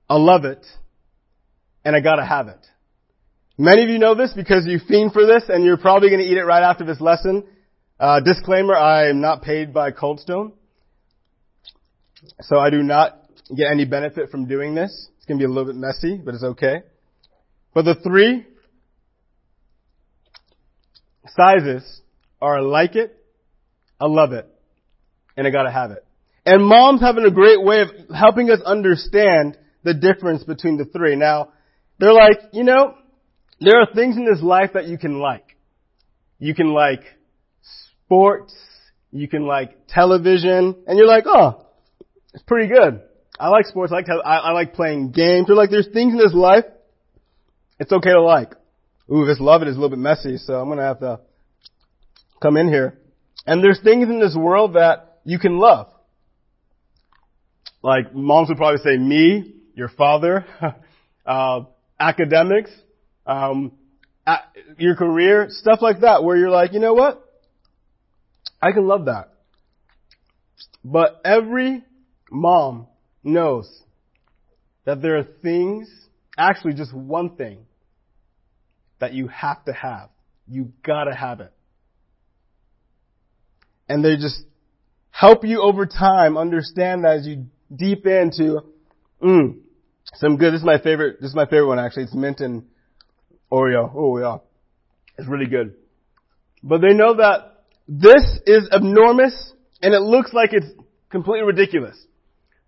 I 0.09 0.15
love 0.15 0.45
it, 0.45 0.65
and 1.85 1.95
I 1.95 1.99
gotta 1.99 2.25
have 2.25 2.47
it. 2.47 2.65
Many 3.57 3.83
of 3.83 3.89
you 3.89 3.99
know 3.99 4.15
this 4.15 4.33
because 4.33 4.65
you 4.65 4.79
fiend 4.79 5.13
for 5.13 5.25
this 5.25 5.43
and 5.49 5.63
you're 5.63 5.77
probably 5.77 6.09
gonna 6.09 6.23
eat 6.23 6.37
it 6.37 6.45
right 6.45 6.63
after 6.63 6.85
this 6.85 7.01
lesson. 7.01 7.43
Uh, 7.99 8.21
disclaimer, 8.21 8.73
I 8.73 9.09
am 9.09 9.19
not 9.19 9.41
paid 9.41 9.73
by 9.73 9.91
Cold 9.91 10.19
Stone. 10.19 10.53
So 12.41 12.57
I 12.57 12.69
do 12.69 12.81
not 12.81 13.19
get 13.55 13.71
any 13.71 13.85
benefit 13.85 14.29
from 14.29 14.47
doing 14.47 14.75
this. 14.75 15.09
It's 15.17 15.25
gonna 15.25 15.39
be 15.39 15.45
a 15.45 15.49
little 15.49 15.65
bit 15.65 15.75
messy, 15.75 16.17
but 16.17 16.33
it's 16.33 16.43
okay. 16.43 16.83
But 17.73 17.85
the 17.85 17.95
three 17.95 18.45
sizes 21.39 22.01
are 22.41 22.61
like 22.61 22.95
it, 22.95 23.15
I 23.99 24.07
love 24.07 24.33
it, 24.33 24.47
and 25.37 25.47
I 25.47 25.51
gotta 25.51 25.71
have 25.71 25.91
it. 25.91 26.03
And 26.45 26.65
mom's 26.65 27.01
having 27.01 27.25
a 27.25 27.31
great 27.31 27.63
way 27.63 27.81
of 27.81 27.89
helping 28.13 28.49
us 28.49 28.59
understand 28.65 29.57
the 29.83 29.93
difference 29.93 30.43
between 30.43 30.77
the 30.77 30.85
three. 30.85 31.15
Now, 31.15 31.49
they're 31.99 32.13
like, 32.13 32.39
you 32.51 32.63
know, 32.63 32.95
there 33.59 33.79
are 33.81 33.87
things 33.93 34.17
in 34.17 34.25
this 34.25 34.41
life 34.41 34.71
that 34.73 34.87
you 34.87 34.97
can 34.97 35.19
like. 35.19 35.55
you 36.39 36.55
can 36.55 36.73
like 36.73 37.03
sports, 38.05 38.55
you 39.11 39.27
can 39.27 39.45
like 39.45 39.87
television, 39.87 40.75
and 40.87 40.97
you're 40.97 41.07
like, 41.07 41.25
oh, 41.27 41.65
it's 42.33 42.43
pretty 42.43 42.73
good. 42.73 43.01
I 43.39 43.49
like 43.49 43.65
sports, 43.65 43.91
I 43.91 43.97
like, 43.97 44.07
I, 44.09 44.37
I 44.37 44.51
like 44.51 44.73
playing 44.73 45.11
games. 45.11 45.45
You're 45.47 45.57
like, 45.57 45.69
there's 45.69 45.89
things 45.93 46.13
in 46.13 46.17
this 46.17 46.33
life, 46.33 46.65
it's 47.79 47.91
okay 47.91 48.11
to 48.11 48.21
like. 48.21 48.53
Ooh, 49.11 49.25
this 49.25 49.39
love 49.39 49.61
it 49.61 49.67
is 49.67 49.75
a 49.75 49.79
little 49.79 49.95
bit 49.95 49.99
messy, 49.99 50.37
so 50.37 50.55
I'm 50.55 50.69
gonna 50.69 50.83
have 50.83 50.99
to 50.99 51.19
come 52.41 52.57
in 52.57 52.67
here. 52.67 52.97
And 53.45 53.63
there's 53.63 53.79
things 53.81 54.07
in 54.09 54.19
this 54.19 54.35
world 54.35 54.73
that 54.73 55.19
you 55.23 55.39
can 55.39 55.57
love. 55.57 55.87
Like 57.81 58.13
moms 58.13 58.49
would 58.49 58.57
probably 58.57 58.81
say 58.83 58.97
me, 58.97 59.55
your 59.75 59.89
father, 59.89 60.45
uh, 61.25 61.61
academics, 61.99 62.71
um, 63.25 63.73
your 64.77 64.95
career, 64.95 65.47
stuff 65.49 65.79
like 65.81 66.01
that, 66.01 66.23
where 66.23 66.37
you're 66.37 66.49
like, 66.49 66.73
you 66.73 66.79
know 66.79 66.93
what? 66.93 67.23
I 68.61 68.71
can 68.71 68.87
love 68.87 69.05
that. 69.05 69.33
But 70.83 71.21
every 71.23 71.83
mom 72.31 72.87
knows 73.23 73.83
that 74.85 75.01
there 75.01 75.17
are 75.17 75.23
things, 75.23 75.89
actually 76.37 76.73
just 76.73 76.93
one 76.93 77.35
thing, 77.35 77.65
that 78.99 79.13
you 79.13 79.27
have 79.27 79.63
to 79.65 79.73
have. 79.73 80.09
You 80.47 80.73
gotta 80.83 81.15
have 81.15 81.39
it. 81.39 81.53
And 83.89 84.05
they 84.05 84.15
just 84.15 84.43
help 85.11 85.43
you 85.43 85.61
over 85.61 85.85
time 85.85 86.37
understand 86.37 87.03
that 87.03 87.17
as 87.17 87.27
you 87.27 87.47
deep 87.75 88.05
into, 88.05 88.61
mm, 89.21 89.57
some 90.15 90.37
good. 90.37 90.53
This 90.53 90.59
is 90.59 90.65
my 90.65 90.79
favorite. 90.79 91.19
This 91.19 91.29
is 91.29 91.35
my 91.35 91.45
favorite 91.45 91.67
one 91.67 91.79
actually. 91.79 92.03
It's 92.03 92.15
mint 92.15 92.39
and 92.39 92.63
Oreo. 93.51 93.91
Oh 93.93 94.17
yeah, 94.19 94.37
it's 95.17 95.27
really 95.27 95.47
good. 95.47 95.75
But 96.63 96.81
they 96.81 96.93
know 96.93 97.15
that 97.15 97.63
this 97.87 98.23
is 98.45 98.69
enormous 98.71 99.53
and 99.81 99.93
it 99.93 100.01
looks 100.01 100.33
like 100.33 100.53
it's 100.53 100.67
completely 101.09 101.45
ridiculous. 101.45 101.97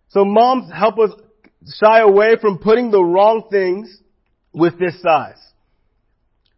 So 0.10 0.26
moms 0.26 0.72
help 0.72 1.00
us 1.00 1.12
shy 1.80 2.00
away 2.00 2.36
from 2.40 2.58
putting 2.58 2.92
the 2.92 3.04
wrong 3.04 3.48
things 3.50 3.96
with 4.54 4.80
this 4.80 5.02
size. 5.02 5.40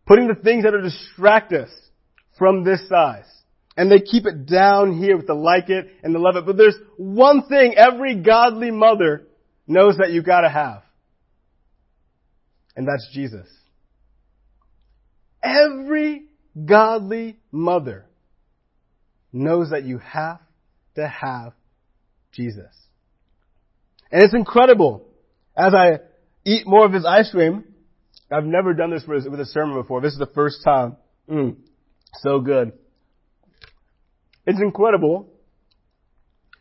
Putting 0.05 0.27
the 0.27 0.35
things 0.35 0.63
that 0.63 0.73
are 0.73 0.81
distract 0.81 1.53
us 1.53 1.69
from 2.37 2.63
this 2.63 2.87
size. 2.87 3.25
And 3.75 3.91
they 3.91 3.99
keep 3.99 4.25
it 4.25 4.45
down 4.45 4.97
here 4.97 5.17
with 5.17 5.27
the 5.27 5.33
like 5.33 5.69
it 5.69 5.87
and 6.03 6.13
the 6.13 6.19
love 6.19 6.35
it. 6.35 6.45
But 6.45 6.57
there's 6.57 6.77
one 6.97 7.47
thing 7.47 7.73
every 7.75 8.15
godly 8.15 8.69
mother 8.69 9.27
knows 9.67 9.97
that 9.97 10.11
you 10.11 10.21
gotta 10.21 10.49
have. 10.49 10.83
And 12.75 12.87
that's 12.87 13.07
Jesus. 13.13 13.47
Every 15.41 16.25
godly 16.65 17.37
mother 17.51 18.05
knows 19.31 19.71
that 19.71 19.83
you 19.83 19.97
have 19.97 20.39
to 20.95 21.07
have 21.07 21.53
Jesus. 22.31 22.71
And 24.11 24.23
it's 24.23 24.33
incredible. 24.33 25.07
As 25.57 25.73
I 25.73 25.99
eat 26.45 26.67
more 26.67 26.85
of 26.85 26.93
his 26.93 27.05
ice 27.05 27.31
cream, 27.31 27.63
I've 28.31 28.45
never 28.45 28.73
done 28.73 28.91
this 28.91 29.03
with 29.05 29.39
a 29.39 29.45
sermon 29.45 29.81
before. 29.81 30.01
This 30.01 30.13
is 30.13 30.19
the 30.19 30.27
first 30.27 30.63
time. 30.63 30.97
Mm, 31.29 31.55
so 32.21 32.39
good. 32.39 32.73
It's 34.45 34.59
incredible 34.59 35.29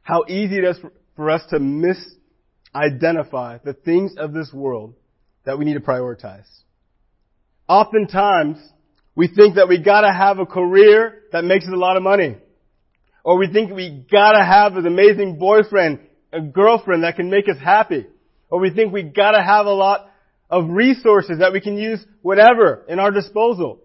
how 0.02 0.24
easy 0.28 0.58
it 0.58 0.64
is 0.64 0.78
for 1.16 1.30
us 1.30 1.42
to 1.50 1.58
misidentify 1.58 3.62
the 3.62 3.74
things 3.84 4.14
of 4.16 4.32
this 4.32 4.52
world 4.52 4.94
that 5.44 5.58
we 5.58 5.64
need 5.64 5.74
to 5.74 5.80
prioritize. 5.80 6.46
Oftentimes, 7.68 8.58
we 9.14 9.28
think 9.28 9.56
that 9.56 9.68
we 9.68 9.78
gotta 9.78 10.12
have 10.12 10.38
a 10.38 10.46
career 10.46 11.22
that 11.32 11.44
makes 11.44 11.64
us 11.64 11.72
a 11.72 11.76
lot 11.76 11.96
of 11.96 12.02
money. 12.02 12.36
Or 13.24 13.38
we 13.38 13.52
think 13.52 13.72
we 13.72 14.04
gotta 14.10 14.44
have 14.44 14.76
an 14.76 14.86
amazing 14.86 15.38
boyfriend, 15.38 16.00
a 16.32 16.40
girlfriend 16.40 17.04
that 17.04 17.16
can 17.16 17.30
make 17.30 17.48
us 17.48 17.58
happy. 17.62 18.06
Or 18.50 18.60
we 18.60 18.70
think 18.70 18.92
we 18.92 19.02
gotta 19.02 19.42
have 19.42 19.66
a 19.66 19.72
lot 19.72 20.10
of 20.50 20.68
resources 20.68 21.38
that 21.38 21.52
we 21.52 21.60
can 21.60 21.76
use 21.76 22.04
whatever 22.20 22.84
in 22.88 22.98
our 22.98 23.10
disposal. 23.10 23.80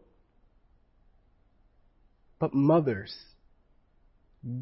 But 2.39 2.53
mothers, 2.53 3.15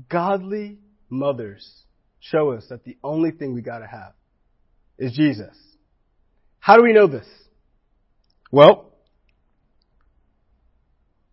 godly 0.09 0.79
mothers 1.09 1.83
show 2.19 2.51
us 2.51 2.65
that 2.69 2.83
the 2.83 2.97
only 3.03 3.31
thing 3.31 3.53
we 3.53 3.61
gotta 3.61 3.87
have 3.87 4.13
is 4.97 5.11
Jesus. 5.13 5.55
How 6.59 6.77
do 6.77 6.83
we 6.83 6.93
know 6.93 7.07
this? 7.07 7.27
Well, 8.51 8.91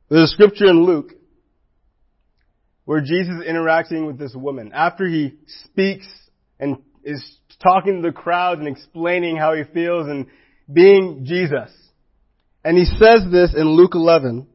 there's 0.09 0.31
a 0.31 0.33
scripture 0.33 0.67
in 0.67 0.85
Luke 0.85 1.13
where 2.85 3.01
Jesus 3.01 3.37
is 3.41 3.47
interacting 3.47 4.07
with 4.07 4.19
this 4.19 4.35
woman. 4.35 4.73
After 4.75 5.07
he 5.07 5.35
speaks 5.65 6.07
and 6.59 6.79
is 7.05 7.39
talking 7.63 8.03
to 8.03 8.09
the 8.09 8.13
crowd 8.13 8.59
and 8.59 8.69
explaining 8.69 9.37
how 9.37 9.55
he 9.55 9.65
feels 9.73 10.09
and 10.09 10.27
being 10.71 11.25
Jesus. 11.25 11.71
And 12.65 12.77
he 12.77 12.85
says 12.85 13.23
this 13.31 13.55
in 13.57 13.69
Luke 13.69 13.95
11, 13.95 14.47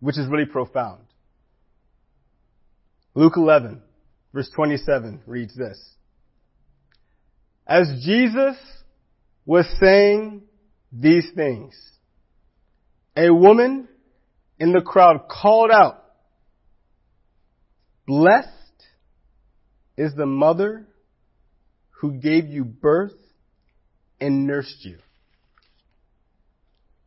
which 0.00 0.18
is 0.18 0.26
really 0.28 0.46
profound. 0.46 1.02
Luke 3.14 3.34
11, 3.36 3.82
verse 4.32 4.50
27 4.54 5.22
reads 5.26 5.54
this. 5.54 5.78
As 7.66 7.86
Jesus 8.02 8.56
was 9.44 9.66
saying 9.78 10.42
these 10.90 11.26
things, 11.34 11.74
a 13.16 13.30
woman 13.30 13.86
in 14.58 14.72
the 14.72 14.80
crowd 14.80 15.28
called 15.28 15.70
out, 15.70 16.02
Blessed 18.06 18.48
is 19.96 20.14
the 20.14 20.26
mother 20.26 20.86
who 21.90 22.12
gave 22.12 22.48
you 22.48 22.64
birth 22.64 23.14
and 24.20 24.46
nursed 24.46 24.84
you. 24.84 24.98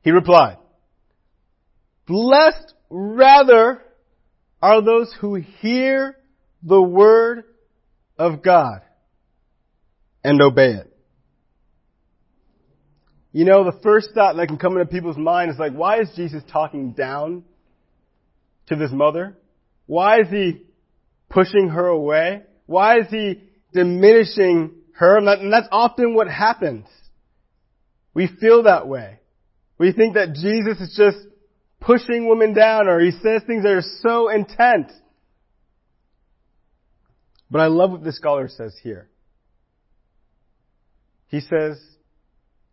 He 0.04 0.12
replied, 0.12 0.58
Blessed 2.06 2.74
rather 2.90 3.82
are 4.62 4.82
those 4.82 5.14
who 5.20 5.36
hear 5.36 6.18
the 6.64 6.82
word 6.82 7.44
of 8.18 8.42
God 8.42 8.82
and 10.24 10.42
obey 10.42 10.72
it. 10.72 10.92
You 13.32 13.44
know, 13.44 13.66
the 13.66 13.78
first 13.84 14.10
thought 14.16 14.38
that 14.38 14.48
can 14.48 14.58
come 14.58 14.74
into 14.74 14.86
people's 14.86 15.18
mind 15.18 15.52
is 15.52 15.60
like, 15.60 15.74
why 15.74 16.00
is 16.00 16.10
Jesus 16.16 16.42
talking 16.52 16.94
down 16.94 17.44
to 18.68 18.76
this 18.76 18.92
mother? 18.92 19.38
Why 19.88 20.22
is 20.22 20.30
he 20.30 20.62
pushing 21.30 21.70
her 21.70 21.86
away? 21.86 22.44
Why 22.66 23.00
is 23.00 23.08
he 23.10 23.42
diminishing 23.74 24.72
her? 24.94 25.18
And 25.18 25.52
that's 25.52 25.68
often 25.72 26.16
what 26.16 26.30
happens. 26.30 26.86
We 28.14 28.28
feel 28.40 28.64
that 28.64 28.88
way. 28.88 29.20
We 29.78 29.92
think 29.92 30.14
that 30.14 30.34
Jesus 30.34 30.80
is 30.80 30.96
just 30.96 31.18
pushing 31.86 32.27
women 32.27 32.54
down 32.54 32.88
or 32.88 33.00
he 33.00 33.12
says 33.12 33.44
things 33.46 33.63
that 33.63 33.72
are 33.72 33.84
so 34.01 34.30
intent. 34.30 34.92
But 37.50 37.62
I 37.62 37.68
love 37.68 37.92
what 37.92 38.04
this 38.04 38.18
scholar 38.18 38.50
says 38.50 38.75
here. 38.82 39.08
He 41.27 41.42
says, 41.42 41.80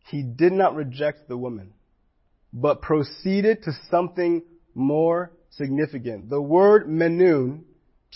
he 0.08 0.22
did 0.22 0.52
not 0.52 0.74
reject 0.74 1.28
the 1.28 1.36
woman, 1.36 1.74
but 2.52 2.80
proceeded 2.80 3.62
to 3.64 3.72
something 3.90 4.42
more 4.74 5.32
significant. 5.50 6.30
The 6.30 6.40
word 6.40 6.88
menoun, 6.88 7.64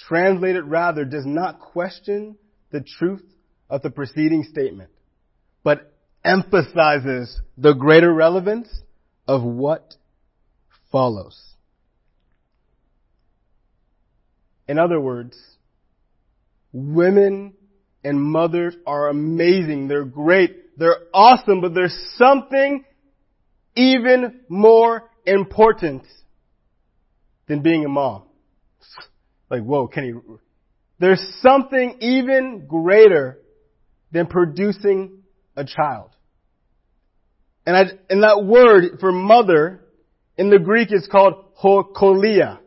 translated 0.09 0.65
rather, 0.65 1.05
does 1.05 1.27
not 1.27 1.61
question 1.61 2.37
the 2.71 2.81
truth 2.81 3.25
of 3.69 3.83
the 3.83 3.91
preceding 3.91 4.45
statement, 4.45 4.91
but 5.63 5.93
emphasizes 6.25 7.41
the 7.57 7.75
greater 7.75 8.13
relevance 8.13 8.69
of 9.29 9.43
what 9.43 9.95
follows. 10.97 11.39
In 14.67 14.79
other 14.79 14.99
words, 14.99 15.37
women 16.73 17.53
and 18.03 18.19
mothers 18.19 18.75
are 18.87 19.11
amazing. 19.11 19.89
They're 19.89 20.07
great. 20.07 20.79
They're 20.79 20.97
awesome, 21.13 21.61
but 21.61 21.75
there's 21.75 21.95
something 22.17 22.83
even 23.75 24.41
more 24.49 25.11
important 25.27 26.05
than 27.47 27.61
being 27.61 27.85
a 27.85 27.91
mom. 27.91 28.23
Like, 29.51 29.65
whoa, 29.65 29.89
Kene. 29.89 30.23
There's 30.99 31.23
something 31.43 31.99
even 32.01 32.65
greater 32.67 33.39
than 34.13 34.29
producing 34.29 35.25
a 35.57 35.65
child. 35.67 36.09
And, 37.67 37.77
I, 37.77 37.83
and 38.09 38.23
that 38.23 38.43
word 38.47 38.99
for 38.99 39.13
mother 39.13 39.83
in 40.37 40.51
the 40.51 40.59
Greek 40.59 40.93
is 40.93 41.09
called 41.11 41.55
hokolia. 41.63 42.59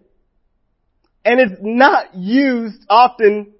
And 1.23 1.39
it's 1.39 1.59
not 1.61 2.15
used 2.15 2.85
often 2.89 3.53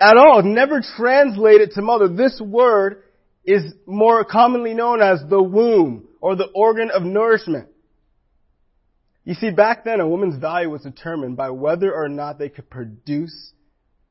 at 0.00 0.16
all. 0.16 0.42
Never 0.42 0.82
translated 0.96 1.72
to 1.72 1.82
mother. 1.82 2.08
This 2.08 2.40
word 2.40 3.02
is 3.44 3.72
more 3.86 4.24
commonly 4.24 4.74
known 4.74 5.00
as 5.00 5.20
the 5.28 5.42
womb 5.42 6.06
or 6.20 6.36
the 6.36 6.48
organ 6.54 6.90
of 6.90 7.02
nourishment. 7.02 7.68
You 9.24 9.34
see, 9.34 9.50
back 9.50 9.84
then 9.84 10.00
a 10.00 10.08
woman's 10.08 10.40
value 10.40 10.70
was 10.70 10.82
determined 10.82 11.36
by 11.36 11.50
whether 11.50 11.92
or 11.92 12.08
not 12.08 12.38
they 12.38 12.48
could 12.48 12.70
produce 12.70 13.52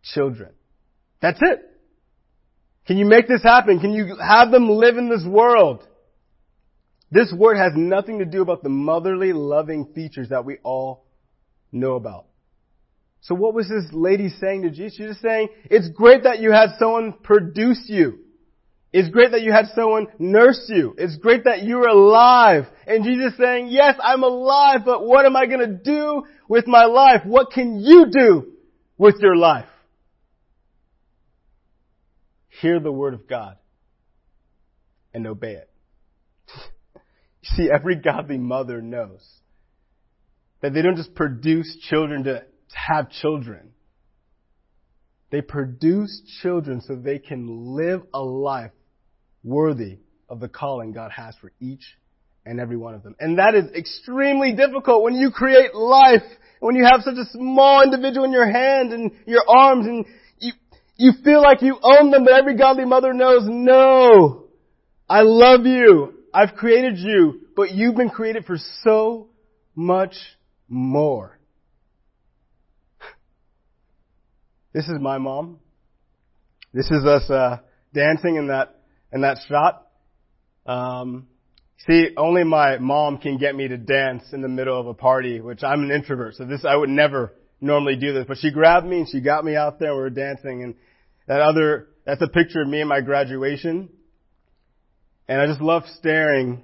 children. 0.04 0.52
That's 1.22 1.40
it. 1.42 1.64
Can 2.86 2.98
you 2.98 3.06
make 3.06 3.28
this 3.28 3.44
happen? 3.44 3.80
Can 3.80 3.94
you 3.94 4.16
have 4.16 4.52
them 4.52 4.70
live 4.70 4.98
in 4.98 5.10
this 5.10 5.26
world? 5.26 5.86
This 7.10 7.34
word 7.36 7.58
has 7.58 7.74
nothing 7.76 8.20
to 8.20 8.26
do 8.26 8.42
about 8.42 8.64
the 8.64 8.70
motherly 8.70 9.34
loving 9.34 9.94
features 9.96 10.30
that 10.30 10.46
we 10.46 10.58
all 10.64 11.06
know 11.72 11.96
about. 11.96 12.26
So 13.22 13.36
what 13.36 13.54
was 13.54 13.68
this 13.68 13.86
lady 13.92 14.30
saying 14.30 14.64
to 14.64 14.70
Jesus? 14.70 14.96
She's 14.98 15.08
just 15.08 15.22
saying, 15.22 15.50
it's 15.66 15.90
great 15.90 16.24
that 16.24 16.40
you 16.40 16.52
had 16.52 16.72
someone 16.80 17.14
produce 17.24 17.86
you. 17.88 18.20
It's 18.94 19.10
great 19.10 19.32
that 19.32 19.42
you 19.42 19.52
had 19.52 19.66
someone 19.76 20.08
nurse 20.18 20.66
you. 20.70 20.96
It's 20.98 21.18
great 21.18 21.44
that 21.44 21.64
you're 21.64 21.88
alive. 21.88 22.66
And 22.86 23.04
Jesus 23.04 23.34
saying, 23.38 23.68
yes, 23.68 23.96
I'm 24.02 24.24
alive, 24.24 24.82
but 24.86 25.06
what 25.06 25.26
am 25.26 25.36
I 25.36 25.46
gonna 25.46 25.68
do 25.68 26.24
with 26.48 26.68
my 26.68 26.86
life? 26.86 27.22
What 27.26 27.52
can 27.52 27.80
you 27.80 28.08
do 28.10 28.54
with 28.98 29.16
your 29.20 29.36
life? 29.36 29.68
Hear 32.62 32.80
the 32.80 32.92
word 32.92 33.14
of 33.14 33.28
God 33.28 33.58
and 35.14 35.28
obey 35.28 35.54
it. 35.54 35.70
see, 37.56 37.70
every 37.74 37.96
godly 37.96 38.38
mother 38.38 38.82
knows 38.82 39.26
that 40.62 40.74
they 40.74 40.82
don't 40.82 40.98
just 40.98 41.14
produce 41.16 41.78
children 41.90 42.24
to 42.24 42.44
have 42.74 43.10
children. 43.10 43.72
They 45.30 45.42
produce 45.42 46.22
children 46.42 46.82
so 46.82 46.96
they 46.96 47.20
can 47.20 47.76
live 47.76 48.02
a 48.14 48.22
life 48.22 48.72
worthy 49.44 50.00
of 50.30 50.40
the 50.40 50.48
calling 50.48 50.94
God 50.94 51.12
has 51.12 51.36
for 51.40 51.52
each 51.60 51.84
and 52.46 52.60
every 52.60 52.78
one 52.78 52.96
of 52.96 53.04
them. 53.04 53.16
And 53.20 53.40
that 53.40 53.56
is 53.56 53.66
extremely 53.76 54.54
difficult 54.54 55.04
when 55.04 55.16
you 55.16 55.32
create 55.32 55.76
life, 55.76 56.24
when 56.60 56.76
you 56.76 56.86
have 56.86 57.02
such 57.02 57.18
a 57.18 57.26
small 57.32 57.84
individual 57.84 58.26
in 58.26 58.32
your 58.32 58.50
hand 58.50 58.94
and 58.94 59.12
your 59.26 59.44
arms 59.48 59.86
and 59.86 60.06
you, 60.40 60.54
you 60.96 61.12
feel 61.24 61.42
like 61.42 61.62
you 61.62 61.78
own 61.82 62.10
them, 62.10 62.24
but 62.24 62.34
every 62.34 62.56
godly 62.56 62.86
mother 62.86 63.14
knows, 63.14 63.44
no, 63.46 64.46
I 65.10 65.22
love 65.22 65.66
you. 65.66 66.17
I've 66.38 66.54
created 66.54 67.00
you, 67.00 67.48
but 67.56 67.72
you've 67.72 67.96
been 67.96 68.12
created 68.12 68.46
for 68.46 68.58
so 68.84 69.30
much 69.76 70.14
more. 70.70 71.40
This 74.72 74.84
is 74.84 75.00
my 75.02 75.18
mom. 75.18 75.58
This 76.72 76.86
is 76.92 77.04
us 77.04 77.28
uh, 77.32 77.58
dancing 77.96 78.36
in 78.36 78.50
that 78.50 78.76
in 79.12 79.22
that 79.22 79.40
shot. 79.50 79.88
Um, 80.68 81.26
see, 81.88 82.10
only 82.16 82.44
my 82.44 82.78
mom 82.78 83.18
can 83.18 83.40
get 83.40 83.56
me 83.56 83.68
to 83.70 83.78
dance 83.78 84.26
in 84.34 84.42
the 84.42 84.48
middle 84.48 84.80
of 84.80 84.86
a 84.86 84.94
party, 84.94 85.42
which 85.42 85.64
I'm 85.64 85.82
an 85.82 85.90
introvert, 85.90 86.36
so 86.36 86.46
this 86.46 86.64
I 86.64 86.76
would 86.76 86.90
never 86.90 87.34
normally 87.60 87.96
do 87.96 88.14
this. 88.14 88.26
But 88.28 88.38
she 88.38 88.52
grabbed 88.52 88.86
me 88.86 89.00
and 89.00 89.10
she 89.10 89.22
got 89.22 89.44
me 89.44 89.56
out 89.56 89.80
there. 89.80 89.90
and 89.90 89.98
We 89.98 90.04
were 90.04 90.10
dancing, 90.12 90.62
and 90.62 90.76
that 91.28 91.42
other 91.42 91.88
that's 92.06 92.22
a 92.22 92.28
picture 92.28 92.62
of 92.62 92.68
me 92.68 92.82
in 92.82 92.88
my 92.88 93.02
graduation. 93.02 93.90
And 95.28 95.42
I 95.42 95.48
just 95.48 95.62
love 95.62 95.84
staring 95.98 96.64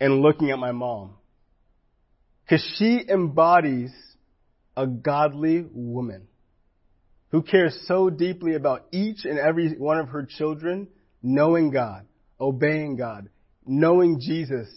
and 0.00 0.20
looking 0.20 0.50
at 0.50 0.58
my 0.58 0.72
mom. 0.72 1.14
Cause 2.48 2.64
she 2.76 3.00
embodies 3.08 3.92
a 4.76 4.86
godly 4.86 5.64
woman 5.72 6.26
who 7.30 7.42
cares 7.42 7.78
so 7.86 8.10
deeply 8.10 8.54
about 8.54 8.86
each 8.92 9.24
and 9.24 9.38
every 9.38 9.74
one 9.74 9.98
of 9.98 10.08
her 10.08 10.26
children 10.26 10.88
knowing 11.22 11.70
God, 11.70 12.06
obeying 12.40 12.96
God, 12.96 13.28
knowing 13.64 14.20
Jesus, 14.20 14.68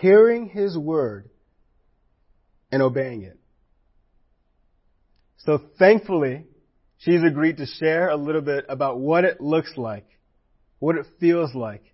hearing 0.00 0.48
His 0.48 0.76
word, 0.76 1.30
and 2.72 2.82
obeying 2.82 3.22
it. 3.22 3.38
So 5.38 5.60
thankfully, 5.78 6.44
she's 6.98 7.22
agreed 7.22 7.58
to 7.58 7.66
share 7.66 8.08
a 8.08 8.16
little 8.16 8.40
bit 8.40 8.66
about 8.68 8.98
what 8.98 9.24
it 9.24 9.40
looks 9.40 9.72
like, 9.76 10.06
what 10.78 10.96
it 10.96 11.06
feels 11.20 11.54
like 11.54 11.92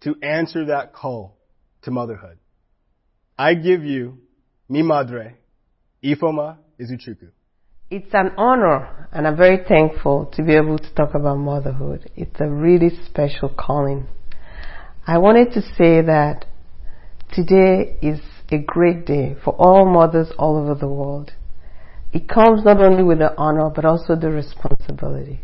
to 0.00 0.14
answer 0.22 0.66
that 0.66 0.92
call 0.92 1.36
to 1.82 1.90
motherhood. 1.90 2.38
I 3.38 3.54
give 3.54 3.82
you, 3.84 4.18
mi 4.68 4.82
madre, 4.82 5.36
Ifeoma 6.04 6.58
Izuchukwu. 6.80 7.30
It's 7.90 8.14
an 8.14 8.32
honor, 8.38 9.08
and 9.12 9.26
I'm 9.26 9.36
very 9.36 9.64
thankful 9.68 10.26
to 10.34 10.42
be 10.42 10.54
able 10.54 10.78
to 10.78 10.94
talk 10.94 11.14
about 11.14 11.36
motherhood. 11.36 12.10
It's 12.16 12.40
a 12.40 12.48
really 12.48 12.90
special 13.06 13.48
calling. 13.50 14.06
I 15.06 15.18
wanted 15.18 15.52
to 15.52 15.60
say 15.60 16.00
that 16.00 16.46
today 17.32 17.96
is 18.00 18.20
a 18.50 18.58
great 18.58 19.04
day 19.06 19.36
for 19.44 19.54
all 19.54 19.84
mothers 19.84 20.32
all 20.38 20.56
over 20.56 20.74
the 20.74 20.88
world. 20.88 21.32
It 22.12 22.28
comes 22.28 22.64
not 22.64 22.80
only 22.80 23.02
with 23.02 23.18
the 23.18 23.34
honor, 23.36 23.70
but 23.70 23.84
also 23.84 24.16
the 24.16 24.30
responsibility. 24.30 25.40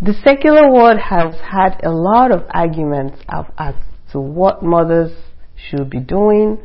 The 0.00 0.14
secular 0.24 0.70
world 0.70 1.00
has 1.00 1.34
had 1.40 1.80
a 1.82 1.90
lot 1.90 2.30
of 2.30 2.44
arguments 2.50 3.18
as 3.58 3.74
to 4.12 4.20
what 4.20 4.62
mothers 4.62 5.10
should 5.56 5.90
be 5.90 5.98
doing, 5.98 6.58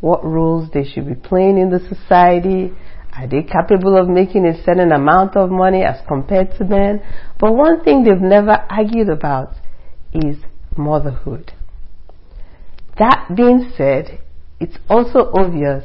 what 0.00 0.24
roles 0.24 0.70
they 0.74 0.82
should 0.82 1.06
be 1.06 1.14
playing 1.14 1.58
in 1.58 1.70
the 1.70 1.78
society, 1.78 2.72
are 3.16 3.28
they 3.28 3.42
capable 3.42 3.96
of 3.96 4.08
making 4.08 4.44
a 4.44 4.60
certain 4.64 4.90
amount 4.90 5.36
of 5.36 5.50
money 5.50 5.84
as 5.84 6.04
compared 6.08 6.52
to 6.58 6.64
men? 6.64 7.00
But 7.38 7.54
one 7.54 7.84
thing 7.84 8.02
they've 8.02 8.20
never 8.20 8.58
argued 8.68 9.08
about 9.08 9.54
is 10.12 10.38
motherhood. 10.76 11.52
That 12.98 13.28
being 13.36 13.72
said, 13.76 14.20
it's 14.58 14.78
also 14.88 15.30
obvious 15.32 15.84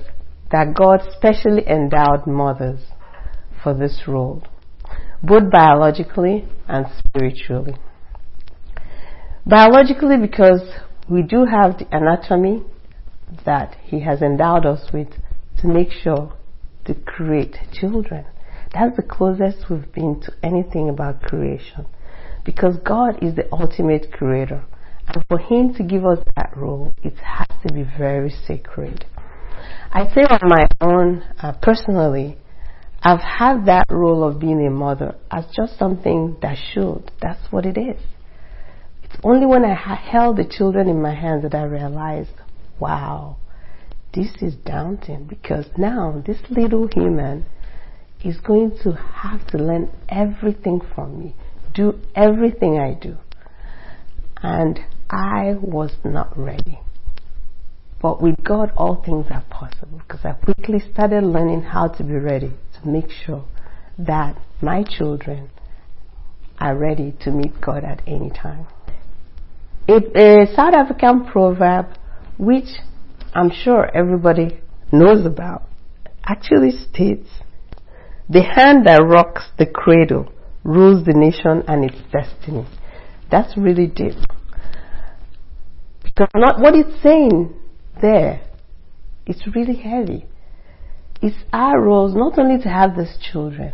that 0.52 0.74
God 0.74 1.02
specially 1.16 1.68
endowed 1.68 2.26
mothers 2.26 2.82
for 3.62 3.76
this 3.76 4.04
role, 4.08 4.44
both 5.26 5.52
biologically 5.52 6.46
and 6.68 6.86
spiritually. 6.98 7.76
Biologically, 9.46 10.18
because 10.18 10.62
we 11.10 11.22
do 11.22 11.46
have 11.46 11.78
the 11.78 11.88
anatomy 11.92 12.64
that 13.46 13.76
He 13.84 14.02
has 14.02 14.22
endowed 14.22 14.66
us 14.66 14.92
with 14.94 15.10
to 15.62 15.68
make 15.68 15.92
sure 15.92 16.34
to 16.86 16.94
create 16.94 17.58
children. 17.72 18.26
That's 18.74 18.96
the 18.96 19.04
closest 19.04 19.70
we've 19.70 19.92
been 19.94 20.22
to 20.22 20.34
anything 20.44 20.90
about 20.90 21.22
creation. 21.22 21.86
Because 22.44 22.78
God 22.86 23.24
is 23.24 23.36
the 23.36 23.48
ultimate 23.52 24.12
creator. 24.12 24.66
And 25.08 25.24
for 25.28 25.38
Him 25.38 25.74
to 25.76 25.84
give 25.84 26.06
us 26.06 26.20
that 26.36 26.56
role, 26.56 26.94
it 27.04 27.16
has 27.18 27.48
to 27.66 27.74
be 27.74 27.84
very 27.98 28.30
sacred. 28.30 29.06
I 29.92 30.08
say 30.14 30.22
on 30.22 30.40
my 30.44 30.68
own, 30.82 31.24
uh, 31.42 31.54
personally, 31.62 32.38
I've 33.08 33.22
had 33.22 33.68
that 33.68 33.86
role 33.92 34.24
of 34.24 34.40
being 34.40 34.66
a 34.66 34.72
mother 34.72 35.14
as 35.30 35.46
just 35.56 35.78
something 35.78 36.38
that 36.42 36.58
should. 36.74 37.12
That's 37.22 37.52
what 37.52 37.64
it 37.68 37.78
is. 37.78 38.02
It's 39.04 39.16
only 39.24 39.46
when 39.46 39.64
I 39.64 39.76
held 39.76 40.38
the 40.38 40.44
children 40.44 40.90
in 40.90 41.04
my 41.04 41.14
hands 41.14 41.44
that 41.44 41.54
I 41.54 41.66
realized, 41.66 42.32
wow, 42.80 43.38
this 44.16 44.32
is 44.42 44.56
daunting 44.56 45.26
because 45.26 45.68
now 45.78 46.24
this 46.26 46.40
little 46.50 46.88
human 46.88 47.46
is 48.24 48.38
going 48.38 48.76
to 48.82 48.94
have 48.94 49.46
to 49.50 49.60
learn 49.60 49.92
everything 50.10 50.82
from 50.96 51.20
me, 51.20 51.36
do 51.76 52.00
everything 52.16 52.80
I 52.80 52.96
do. 53.00 53.18
And 54.42 54.80
I 55.12 55.54
was 55.62 55.92
not 56.04 56.36
ready. 56.36 56.80
But 58.02 58.20
with 58.20 58.44
God, 58.44 58.72
all 58.76 59.04
things 59.04 59.28
are 59.30 59.46
possible 59.52 60.00
because 60.00 60.26
I 60.26 60.32
quickly 60.32 60.80
started 60.92 61.24
learning 61.24 61.62
how 61.62 61.90
to 61.90 62.04
be 62.04 62.16
ready 62.16 62.52
make 62.86 63.10
sure 63.10 63.46
that 63.98 64.38
my 64.62 64.84
children 64.84 65.50
are 66.60 66.76
ready 66.78 67.14
to 67.22 67.32
meet 67.32 67.60
God 67.62 67.84
at 67.84 68.02
any 68.08 68.30
time. 68.30 68.68
a 70.16 70.46
South 70.56 70.74
African 70.74 71.26
proverb 71.26 71.88
which 72.38 72.80
I'm 73.34 73.52
sure 73.52 73.90
everybody 73.96 74.60
knows 74.92 75.26
about 75.26 75.64
actually 76.26 76.72
states 76.72 77.30
the 78.30 78.42
hand 78.42 78.88
that 78.88 79.04
rocks 79.04 79.44
the 79.58 79.66
cradle 79.66 80.32
rules 80.64 81.06
the 81.06 81.14
nation 81.14 81.64
and 81.68 81.86
its 81.86 81.98
destiny. 82.12 82.66
That's 83.30 83.56
really 83.56 83.88
deep. 83.88 84.16
Because 86.04 86.30
not 86.34 86.60
what 86.60 86.76
it's 86.76 87.02
saying 87.04 87.54
there, 88.02 88.42
it's 89.26 89.44
really 89.56 89.76
heavy. 89.76 90.26
It's 91.22 91.44
our 91.54 91.82
roles 91.82 92.14
not 92.16 92.38
only 92.38 92.62
to 92.62 92.70
have 92.70 92.96
these 92.96 93.18
children, 93.32 93.74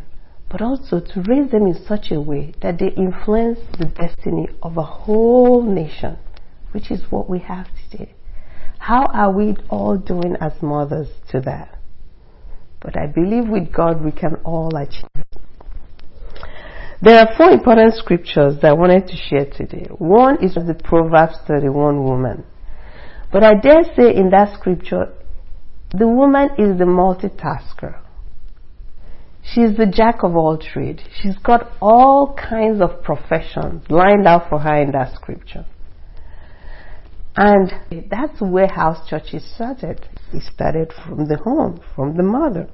but 0.49 0.62
also 0.62 0.99
to 0.99 1.23
raise 1.27 1.49
them 1.51 1.65
in 1.65 1.86
such 1.88 2.12
a 2.12 2.19
way 2.19 2.54
that 2.62 2.77
they 2.77 2.89
influence 2.89 3.60
the 3.80 3.86
destiny 3.86 4.47
of 4.62 4.77
a 4.77 4.84
whole 4.84 5.63
nation, 5.63 6.17
which 6.71 6.91
is 6.91 7.01
what 7.10 7.30
we 7.30 7.39
have 7.39 7.67
today. 7.89 8.13
How 8.80 9.06
are 9.13 9.32
we 9.32 9.56
all 9.69 9.97
doing 9.97 10.36
as 10.41 10.54
mothers 10.62 11.08
to 11.30 11.39
that? 11.41 11.77
But 12.82 12.97
I 12.97 13.08
believe 13.08 13.47
with 13.47 13.71
God 13.71 14.04
we 14.04 14.12
can 14.12 14.36
all 14.43 14.75
achieve. 14.75 15.08
There 17.04 17.17
are 17.17 17.36
four 17.36 17.49
important 17.49 17.95
scriptures 17.95 18.56
that 18.62 18.69
I 18.69 18.73
wanted 18.73 19.08
to 19.08 19.15
share 19.15 19.45
today. 19.45 19.88
One 19.97 20.43
is 20.43 20.54
the 20.56 20.75
Proverbs 20.84 21.38
31 21.47 22.04
woman. 22.04 22.43
But 23.32 23.43
I 23.43 23.54
dare 23.54 23.84
say 23.95 24.15
in 24.15 24.30
that 24.32 24.56
scripture, 24.60 25.13
the 25.93 26.08
woman 26.08 26.49
is 26.58 26.77
the 26.77 26.86
multitasker. 26.86 27.99
She's 29.43 29.75
the 29.75 29.88
jack 29.88 30.23
of 30.23 30.36
all 30.36 30.58
trades. 30.58 31.01
She's 31.21 31.38
got 31.38 31.71
all 31.82 32.34
kinds 32.36 32.82
of 32.82 33.04
professions 33.04 33.84
lined 33.89 34.27
out 34.27 34.49
for 34.49 34.60
her 34.60 34.82
in 34.82 34.91
that 34.91 35.15
scripture. 35.15 35.65
And 37.36 37.71
that's 38.10 38.39
where 38.41 38.67
house 38.67 39.08
churches 39.10 39.43
started. 39.56 40.08
It 40.34 40.43
started 40.54 40.93
from 40.93 41.27
the 41.27 41.38
home, 41.38 41.82
from 41.95 42.15
the 42.15 42.23
mother. 42.23 42.69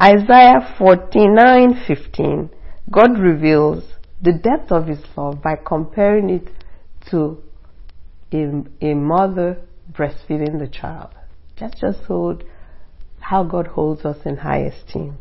Isaiah 0.00 0.74
49:15, 0.78 2.50
God 2.90 3.18
reveals 3.18 3.84
the 4.22 4.32
depth 4.32 4.72
of 4.72 4.86
his 4.86 5.00
love 5.16 5.42
by 5.42 5.56
comparing 5.56 6.30
it 6.30 6.48
to 7.10 7.42
a, 8.32 8.62
a 8.80 8.94
mother 8.94 9.58
breastfeeding 9.92 10.58
the 10.58 10.68
child. 10.68 11.10
That's 11.60 11.80
just 11.80 12.00
hold 12.04 12.44
how 13.20 13.44
God 13.44 13.66
holds 13.68 14.04
us 14.04 14.18
in 14.24 14.38
high 14.38 14.60
esteem. 14.60 15.18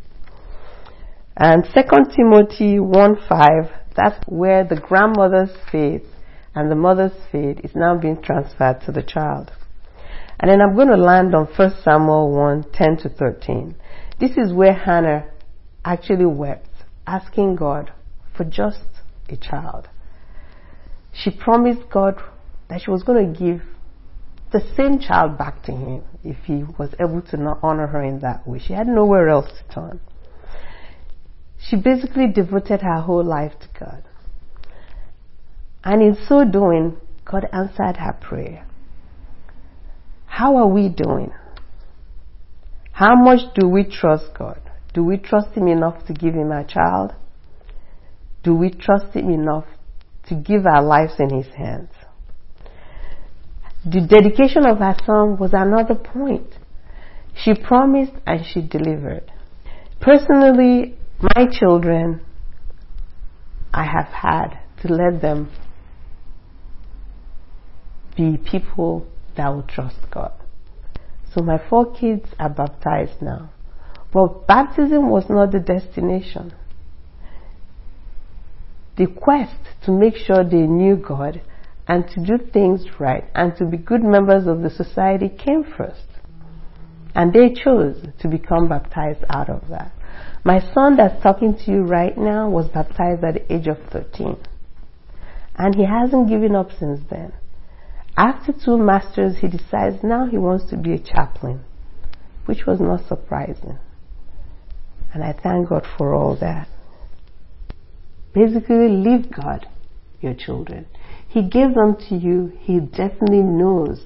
And 1.35 1.63
2 1.63 1.71
Timothy 2.15 2.79
1:5, 2.79 3.69
that's 3.95 4.25
where 4.27 4.63
the 4.63 4.79
grandmother's 4.79 5.55
faith 5.71 6.05
and 6.55 6.71
the 6.71 6.75
mother's 6.75 7.13
faith 7.31 7.59
is 7.63 7.75
now 7.75 7.95
being 7.97 8.21
transferred 8.21 8.81
to 8.81 8.91
the 8.91 9.03
child. 9.03 9.51
And 10.39 10.49
then 10.49 10.61
I'm 10.61 10.75
going 10.75 10.87
to 10.87 10.97
land 10.97 11.35
on 11.35 11.45
1 11.45 11.73
Samuel 11.83 12.31
1 12.31 12.65
10 12.73 12.97
to 12.97 13.09
13. 13.09 13.75
This 14.19 14.31
is 14.37 14.53
where 14.53 14.73
Hannah 14.73 15.25
actually 15.85 16.25
wept, 16.25 16.69
asking 17.05 17.55
God 17.55 17.91
for 18.35 18.43
just 18.43 18.85
a 19.29 19.37
child. 19.37 19.87
She 21.13 21.31
promised 21.31 21.89
God 21.91 22.21
that 22.69 22.81
she 22.81 22.91
was 22.91 23.03
going 23.03 23.33
to 23.33 23.39
give 23.39 23.61
the 24.51 24.61
same 24.75 24.99
child 24.99 25.37
back 25.37 25.63
to 25.63 25.71
him 25.71 26.03
if 26.23 26.37
he 26.45 26.63
was 26.77 26.93
able 26.99 27.21
to 27.21 27.37
not 27.37 27.59
honor 27.61 27.87
her 27.87 28.01
in 28.01 28.19
that 28.19 28.47
way. 28.47 28.59
She 28.59 28.73
had 28.73 28.87
nowhere 28.87 29.29
else 29.29 29.47
to 29.47 29.73
turn. 29.73 29.99
She 31.59 31.75
basically 31.75 32.27
devoted 32.27 32.81
her 32.81 33.01
whole 33.01 33.23
life 33.23 33.53
to 33.59 33.67
God. 33.79 34.03
And 35.83 36.01
in 36.01 36.17
so 36.27 36.45
doing, 36.45 36.97
God 37.25 37.47
answered 37.51 37.97
her 37.97 38.13
prayer. 38.13 38.65
How 40.25 40.57
are 40.57 40.67
we 40.67 40.89
doing? 40.89 41.33
How 42.91 43.15
much 43.15 43.53
do 43.55 43.67
we 43.67 43.83
trust 43.83 44.25
God? 44.37 44.61
Do 44.93 45.03
we 45.03 45.17
trust 45.17 45.55
Him 45.55 45.67
enough 45.67 46.05
to 46.07 46.13
give 46.13 46.33
Him 46.33 46.51
our 46.51 46.63
child? 46.63 47.13
Do 48.43 48.55
we 48.55 48.69
trust 48.69 49.15
Him 49.15 49.29
enough 49.29 49.65
to 50.27 50.35
give 50.35 50.65
our 50.65 50.81
lives 50.81 51.13
in 51.19 51.29
His 51.29 51.53
hands? 51.53 51.89
The 53.89 54.01
dedication 54.01 54.65
of 54.65 54.79
her 54.79 54.97
son 55.05 55.37
was 55.37 55.51
another 55.53 55.95
point. 55.95 56.57
She 57.33 57.53
promised 57.53 58.11
and 58.25 58.45
she 58.45 58.61
delivered. 58.61 59.31
Personally, 60.01 60.97
my 61.21 61.45
children, 61.49 62.19
I 63.73 63.85
have 63.85 64.07
had 64.07 64.59
to 64.81 64.93
let 64.93 65.21
them 65.21 65.49
be 68.17 68.37
people 68.37 69.07
that 69.37 69.47
will 69.53 69.63
trust 69.63 69.99
God. 70.11 70.33
So 71.33 71.41
my 71.41 71.57
four 71.69 71.93
kids 71.93 72.25
are 72.37 72.49
baptized 72.49 73.21
now. 73.21 73.51
But 74.11 74.47
baptism 74.47 75.09
was 75.09 75.29
not 75.29 75.53
the 75.53 75.59
destination. 75.59 76.53
The 78.97 79.07
quest 79.07 79.55
to 79.85 79.91
make 79.93 80.17
sure 80.17 80.43
they 80.43 80.67
knew 80.67 80.97
God 80.97 81.41
and 81.87 82.07
to 82.09 82.19
do 82.25 82.37
things 82.51 82.85
right 82.99 83.23
and 83.33 83.55
to 83.57 83.65
be 83.65 83.77
good 83.77 84.03
members 84.03 84.47
of 84.47 84.61
the 84.61 84.69
society 84.69 85.29
came 85.29 85.63
first. 85.63 86.07
And 87.15 87.33
they 87.33 87.53
chose 87.53 88.05
to 88.19 88.27
become 88.27 88.67
baptized 88.67 89.23
out 89.29 89.49
of 89.49 89.69
that. 89.69 89.91
My 90.43 90.59
son 90.73 90.97
that's 90.97 91.21
talking 91.23 91.57
to 91.57 91.71
you 91.71 91.81
right 91.81 92.17
now 92.17 92.49
was 92.49 92.67
baptized 92.67 93.23
at 93.23 93.33
the 93.33 93.53
age 93.53 93.67
of 93.67 93.77
13. 93.91 94.37
And 95.55 95.75
he 95.75 95.85
hasn't 95.85 96.29
given 96.29 96.55
up 96.55 96.69
since 96.77 97.01
then. 97.09 97.33
After 98.15 98.51
two 98.53 98.77
masters, 98.77 99.37
he 99.39 99.47
decides 99.47 100.03
now 100.03 100.27
he 100.27 100.37
wants 100.37 100.69
to 100.69 100.77
be 100.77 100.93
a 100.93 100.99
chaplain, 100.99 101.61
which 102.45 102.65
was 102.65 102.79
not 102.79 103.07
surprising. 103.07 103.77
And 105.13 105.23
I 105.23 105.33
thank 105.33 105.69
God 105.69 105.85
for 105.97 106.13
all 106.13 106.35
that. 106.37 106.67
Basically, 108.33 108.89
leave 108.89 109.31
God 109.31 109.67
your 110.21 110.33
children. 110.33 110.85
He 111.27 111.43
gave 111.43 111.75
them 111.75 111.97
to 112.09 112.15
you. 112.15 112.53
He 112.59 112.79
definitely 112.79 113.41
knows 113.41 114.05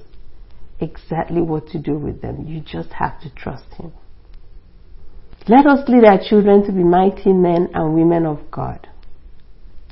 exactly 0.80 1.40
what 1.40 1.68
to 1.68 1.78
do 1.78 1.96
with 1.96 2.20
them. 2.20 2.46
You 2.46 2.60
just 2.60 2.92
have 2.94 3.20
to 3.22 3.30
trust 3.30 3.74
Him. 3.74 3.92
Let 5.48 5.66
us 5.66 5.88
lead 5.88 6.04
our 6.04 6.20
children 6.22 6.64
to 6.66 6.72
be 6.72 6.84
mighty 6.84 7.32
men 7.32 7.70
and 7.74 7.94
women 7.94 8.26
of 8.26 8.50
God 8.50 8.88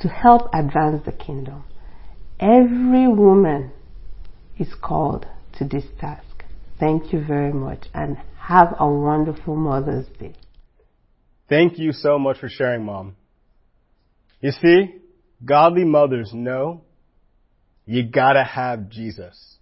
to 0.00 0.08
help 0.08 0.48
advance 0.54 1.04
the 1.04 1.12
kingdom. 1.12 1.64
Every 2.38 3.06
woman 3.06 3.72
is 4.58 4.72
called 4.80 5.26
to 5.58 5.64
this 5.64 5.84
task. 6.00 6.44
Thank 6.78 7.12
you 7.12 7.22
very 7.24 7.52
much 7.52 7.86
and 7.92 8.16
have 8.38 8.74
a 8.78 8.88
wonderful 8.88 9.56
Mother's 9.56 10.06
Day. 10.18 10.34
Thank 11.48 11.78
you 11.78 11.92
so 11.92 12.18
much 12.18 12.38
for 12.38 12.48
sharing, 12.48 12.84
Mom. 12.84 13.16
You 14.40 14.52
see, 14.52 14.94
godly 15.44 15.84
mothers 15.84 16.30
know 16.32 16.82
you 17.90 18.04
gotta 18.04 18.44
have 18.44 18.88
Jesus. 18.88 19.56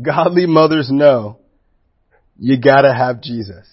Godly 0.00 0.46
mothers 0.46 0.88
know 0.88 1.40
you 2.38 2.60
gotta 2.60 2.94
have 2.94 3.20
Jesus. 3.20 3.66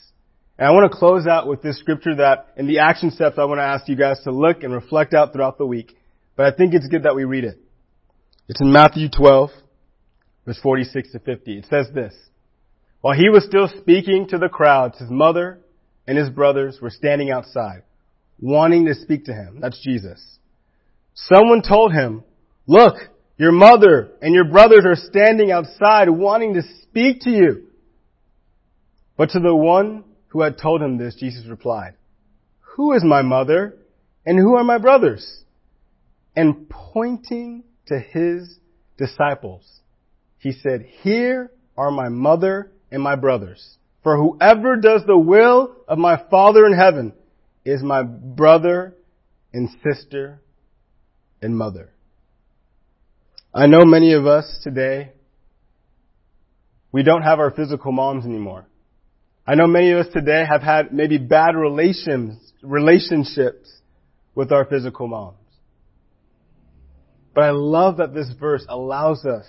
And 0.57 0.67
I 0.67 0.71
want 0.71 0.91
to 0.91 0.97
close 0.97 1.27
out 1.27 1.47
with 1.47 1.61
this 1.61 1.77
scripture 1.77 2.15
that 2.15 2.53
in 2.57 2.65
the 2.65 2.79
action 2.79 3.11
steps 3.11 3.37
I 3.37 3.45
want 3.45 3.59
to 3.59 3.63
ask 3.63 3.87
you 3.87 3.95
guys 3.95 4.19
to 4.23 4.31
look 4.31 4.63
and 4.63 4.73
reflect 4.73 5.13
out 5.13 5.31
throughout 5.31 5.59
the 5.59 5.67
week. 5.67 5.95
But 6.35 6.47
I 6.47 6.57
think 6.57 6.73
it's 6.73 6.87
good 6.87 7.03
that 7.03 7.15
we 7.15 7.23
read 7.23 7.43
it. 7.43 7.59
It's 8.49 8.61
in 8.61 8.71
Matthew 8.71 9.09
12, 9.15 9.51
verse 10.47 10.59
46 10.63 11.11
to 11.11 11.19
50. 11.19 11.59
It 11.59 11.65
says 11.69 11.85
this. 11.93 12.15
While 13.01 13.15
he 13.15 13.29
was 13.29 13.45
still 13.45 13.69
speaking 13.79 14.27
to 14.29 14.39
the 14.39 14.49
crowds, 14.49 14.97
his 14.97 15.11
mother 15.11 15.59
and 16.07 16.17
his 16.17 16.31
brothers 16.31 16.79
were 16.81 16.89
standing 16.89 17.29
outside, 17.29 17.83
wanting 18.39 18.85
to 18.87 18.95
speak 18.95 19.25
to 19.25 19.33
him. 19.33 19.59
That's 19.61 19.79
Jesus. 19.83 20.39
Someone 21.13 21.61
told 21.61 21.93
him, 21.93 22.23
look, 22.65 22.95
your 23.37 23.51
mother 23.51 24.11
and 24.21 24.33
your 24.33 24.45
brothers 24.45 24.85
are 24.85 24.95
standing 24.95 25.51
outside 25.51 26.09
wanting 26.09 26.53
to 26.53 26.61
speak 26.83 27.21
to 27.21 27.29
you. 27.29 27.67
But 29.17 29.29
to 29.31 29.39
the 29.39 29.55
one 29.55 30.03
who 30.29 30.41
had 30.41 30.57
told 30.57 30.81
him 30.81 30.97
this, 30.97 31.15
Jesus 31.15 31.47
replied, 31.47 31.95
Who 32.75 32.93
is 32.93 33.03
my 33.03 33.21
mother 33.21 33.77
and 34.25 34.37
who 34.37 34.55
are 34.55 34.63
my 34.63 34.77
brothers? 34.77 35.43
And 36.35 36.69
pointing 36.69 37.63
to 37.87 37.99
his 37.99 38.57
disciples, 38.97 39.81
he 40.39 40.51
said, 40.51 40.85
Here 41.01 41.51
are 41.77 41.91
my 41.91 42.09
mother 42.09 42.71
and 42.91 43.01
my 43.01 43.15
brothers. 43.15 43.77
For 44.03 44.17
whoever 44.17 44.75
does 44.75 45.03
the 45.07 45.17
will 45.17 45.75
of 45.87 45.97
my 45.97 46.21
Father 46.29 46.65
in 46.65 46.73
heaven 46.73 47.13
is 47.63 47.81
my 47.81 48.03
brother 48.03 48.95
and 49.53 49.69
sister 49.83 50.41
and 51.41 51.57
mother. 51.57 51.92
I 53.53 53.67
know 53.67 53.85
many 53.85 54.13
of 54.13 54.25
us 54.25 54.59
today, 54.63 55.11
we 56.91 57.03
don't 57.03 57.21
have 57.21 57.39
our 57.39 57.51
physical 57.51 57.91
moms 57.91 58.25
anymore. 58.25 58.65
I 59.45 59.55
know 59.55 59.67
many 59.67 59.91
of 59.91 59.99
us 60.05 60.13
today 60.13 60.43
have 60.49 60.63
had 60.63 60.91
maybe 60.91 61.19
bad 61.19 61.55
relations, 61.55 62.53
relationships 62.63 63.69
with 64.33 64.51
our 64.51 64.65
physical 64.65 65.07
moms. 65.07 65.37
But 67.35 67.43
I 67.43 67.51
love 67.51 67.97
that 67.97 68.13
this 68.13 68.31
verse 68.39 68.65
allows 68.67 69.23
us 69.25 69.45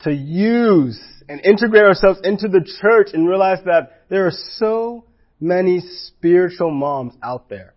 to 0.00 0.12
use 0.12 1.00
and 1.28 1.40
integrate 1.44 1.84
ourselves 1.84 2.20
into 2.24 2.48
the 2.48 2.66
church 2.80 3.08
and 3.12 3.28
realize 3.28 3.58
that 3.64 4.04
there 4.08 4.26
are 4.26 4.32
so 4.32 5.04
many 5.40 5.80
spiritual 5.80 6.70
moms 6.72 7.14
out 7.22 7.48
there 7.48 7.74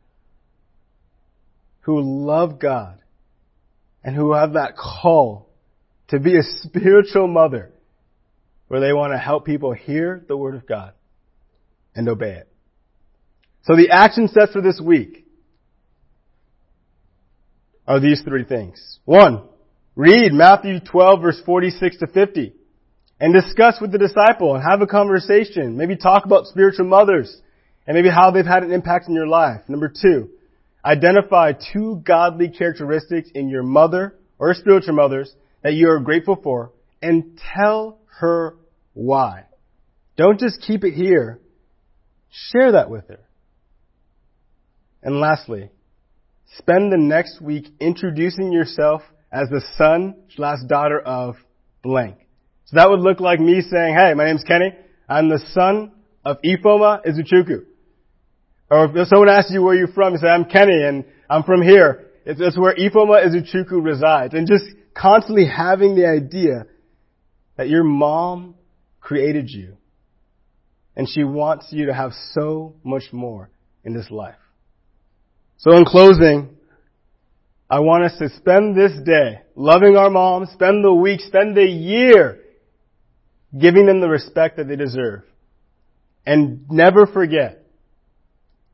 who 1.82 2.02
love 2.02 2.60
God 2.60 3.01
and 4.04 4.16
who 4.16 4.34
have 4.34 4.54
that 4.54 4.76
call 4.76 5.50
to 6.08 6.20
be 6.20 6.38
a 6.38 6.44
spiritual 6.44 7.28
mother 7.28 7.72
where 8.68 8.80
they 8.80 8.94
want 8.94 9.14
to 9.14 9.18
help 9.18 9.46
people 9.46 9.74
hear 9.74 10.24
the 10.28 10.38
Word 10.38 10.56
of 10.56 10.68
God 10.68 10.94
and 11.96 12.08
obey 12.08 12.32
it. 12.32 12.48
So 13.64 13.76
the 13.76 13.90
action 13.92 14.28
steps 14.28 14.54
for 14.54 14.62
this 14.62 14.82
week 14.84 15.26
are 17.88 18.00
these 18.00 18.22
three 18.22 18.46
things. 18.46 19.00
One, 19.06 19.44
read 19.96 20.34
Matthew 20.34 20.80
12 20.80 21.22
verse 21.22 21.42
46 21.46 21.98
to 22.00 22.08
50 22.08 22.54
and 23.20 23.34
discuss 23.34 23.80
with 23.80 23.92
the 23.92 23.98
disciple 23.98 24.56
and 24.56 24.64
have 24.64 24.82
a 24.82 24.88
conversation. 24.88 25.78
Maybe 25.78 25.96
talk 25.96 26.26
about 26.26 26.48
spiritual 26.48 26.86
mothers 26.86 27.42
and 27.86 27.96
maybe 27.96 28.10
how 28.10 28.32
they've 28.32 28.46
had 28.46 28.64
an 28.64 28.72
impact 28.72 29.08
in 29.08 29.14
your 29.14 29.28
life. 29.28 29.62
Number 29.68 29.90
two, 29.90 30.30
Identify 30.84 31.54
two 31.74 32.02
godly 32.04 32.50
characteristics 32.50 33.30
in 33.34 33.50
your 33.50 33.64
mother 33.64 34.16
or 34.40 34.54
spiritual 34.54 34.96
mothers 34.96 35.34
that 35.64 35.74
you 35.74 35.90
are 35.90 36.00
grateful 36.00 36.40
for 36.42 36.72
and 37.02 37.40
tell 37.56 38.00
her 38.20 38.56
why. 38.94 39.46
Don't 40.18 40.40
just 40.40 40.62
keep 40.62 40.84
it 40.84 40.94
here. 40.94 41.40
Share 42.30 42.74
that 42.74 42.90
with 42.90 43.08
her. 43.10 43.20
And 45.04 45.20
lastly, 45.20 45.70
spend 46.58 46.92
the 46.92 46.98
next 46.98 47.42
week 47.42 47.68
introducing 47.80 48.52
yourself 48.52 49.02
as 49.32 49.50
the 49.50 49.62
son 49.78 50.16
slash 50.36 50.60
daughter 50.68 51.00
of 51.00 51.36
blank. 51.84 52.18
So 52.66 52.78
that 52.78 52.90
would 52.90 53.00
look 53.00 53.20
like 53.20 53.40
me 53.40 53.62
saying, 53.62 53.96
hey, 53.96 54.14
my 54.14 54.26
name's 54.26 54.44
Kene. 54.44 54.76
I'm 55.10 55.30
the 55.30 55.44
son 55.54 55.92
of 56.24 56.38
Ifeoma 56.44 57.06
Izuchukwu. 57.06 57.66
Or 58.72 58.86
if 58.98 59.10
someone 59.10 59.28
asks 59.28 59.52
you 59.52 59.62
where 59.62 59.76
you're 59.76 59.90
from, 59.90 60.14
you 60.14 60.20
say, 60.20 60.28
I'm 60.28 60.46
Kene 60.46 60.88
and 60.88 61.04
I'm 61.30 61.44
from 61.44 61.62
here. 61.62 62.08
It's, 62.26 62.40
it's 62.40 62.58
where 62.58 62.74
Ifeoma 62.74 63.28
Izuchukwu 63.28 63.84
resides. 63.84 64.34
And 64.34 64.48
just 64.48 64.64
constantly 64.94 65.46
having 65.46 65.96
the 65.96 66.08
idea 66.08 66.68
that 67.58 67.68
your 67.68 67.84
mom 67.84 68.56
created 69.02 69.50
you 69.50 69.76
and 70.96 71.08
she 71.08 71.26
wants 71.26 71.68
you 71.72 71.88
to 71.88 71.94
have 71.94 72.14
so 72.32 72.76
much 72.82 73.04
more 73.12 73.50
in 73.84 73.94
this 73.94 74.10
life. 74.10 74.36
So 75.58 75.76
in 75.76 75.84
closing, 75.84 76.56
I 77.70 77.82
want 77.82 78.06
us 78.06 78.18
to 78.20 78.30
spend 78.38 78.78
this 78.78 78.94
day 79.06 79.42
loving 79.56 79.98
our 79.98 80.10
moms, 80.10 80.50
spend 80.52 80.84
the 80.84 80.94
week, 80.94 81.20
spend 81.20 81.58
the 81.58 81.66
year 81.66 82.40
giving 83.58 83.86
them 83.86 84.00
the 84.00 84.08
respect 84.08 84.58
that 84.58 84.70
they 84.70 84.78
deserve. 84.78 85.24
And 86.26 86.70
never 86.70 87.06
forget 87.06 87.61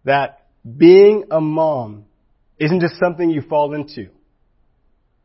that 0.08 0.48
being 0.78 1.26
a 1.30 1.39
mom 1.39 2.04
isn't 2.58 2.82
just 2.82 2.96
something 3.00 3.30
you 3.30 3.41
fall 3.41 3.74
into. 3.74 4.10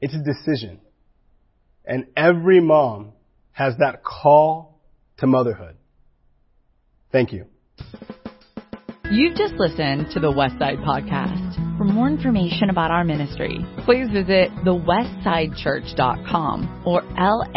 It's 0.00 0.14
a 0.14 0.22
decision. 0.22 0.78
And 1.84 2.06
every 2.16 2.60
mom 2.60 3.12
has 3.52 3.74
that 3.78 4.04
call 4.04 4.78
to 5.18 5.26
motherhood. 5.26 5.76
Thank 7.10 7.32
you. 7.32 7.46
You've 9.10 9.36
just 9.36 9.54
listened 9.54 10.10
to 10.12 10.20
the 10.20 10.30
Westside 10.32 10.84
Podcast. 10.84 11.56
For 11.76 11.84
more 11.84 12.06
information 12.08 12.70
about 12.70 12.90
our 12.90 13.04
ministry, 13.04 13.58
please 13.84 14.08
visit 14.10 14.50
thewestsidechurch.com 14.64 16.82
or 16.86 17.02
laicc.net. 17.02 17.52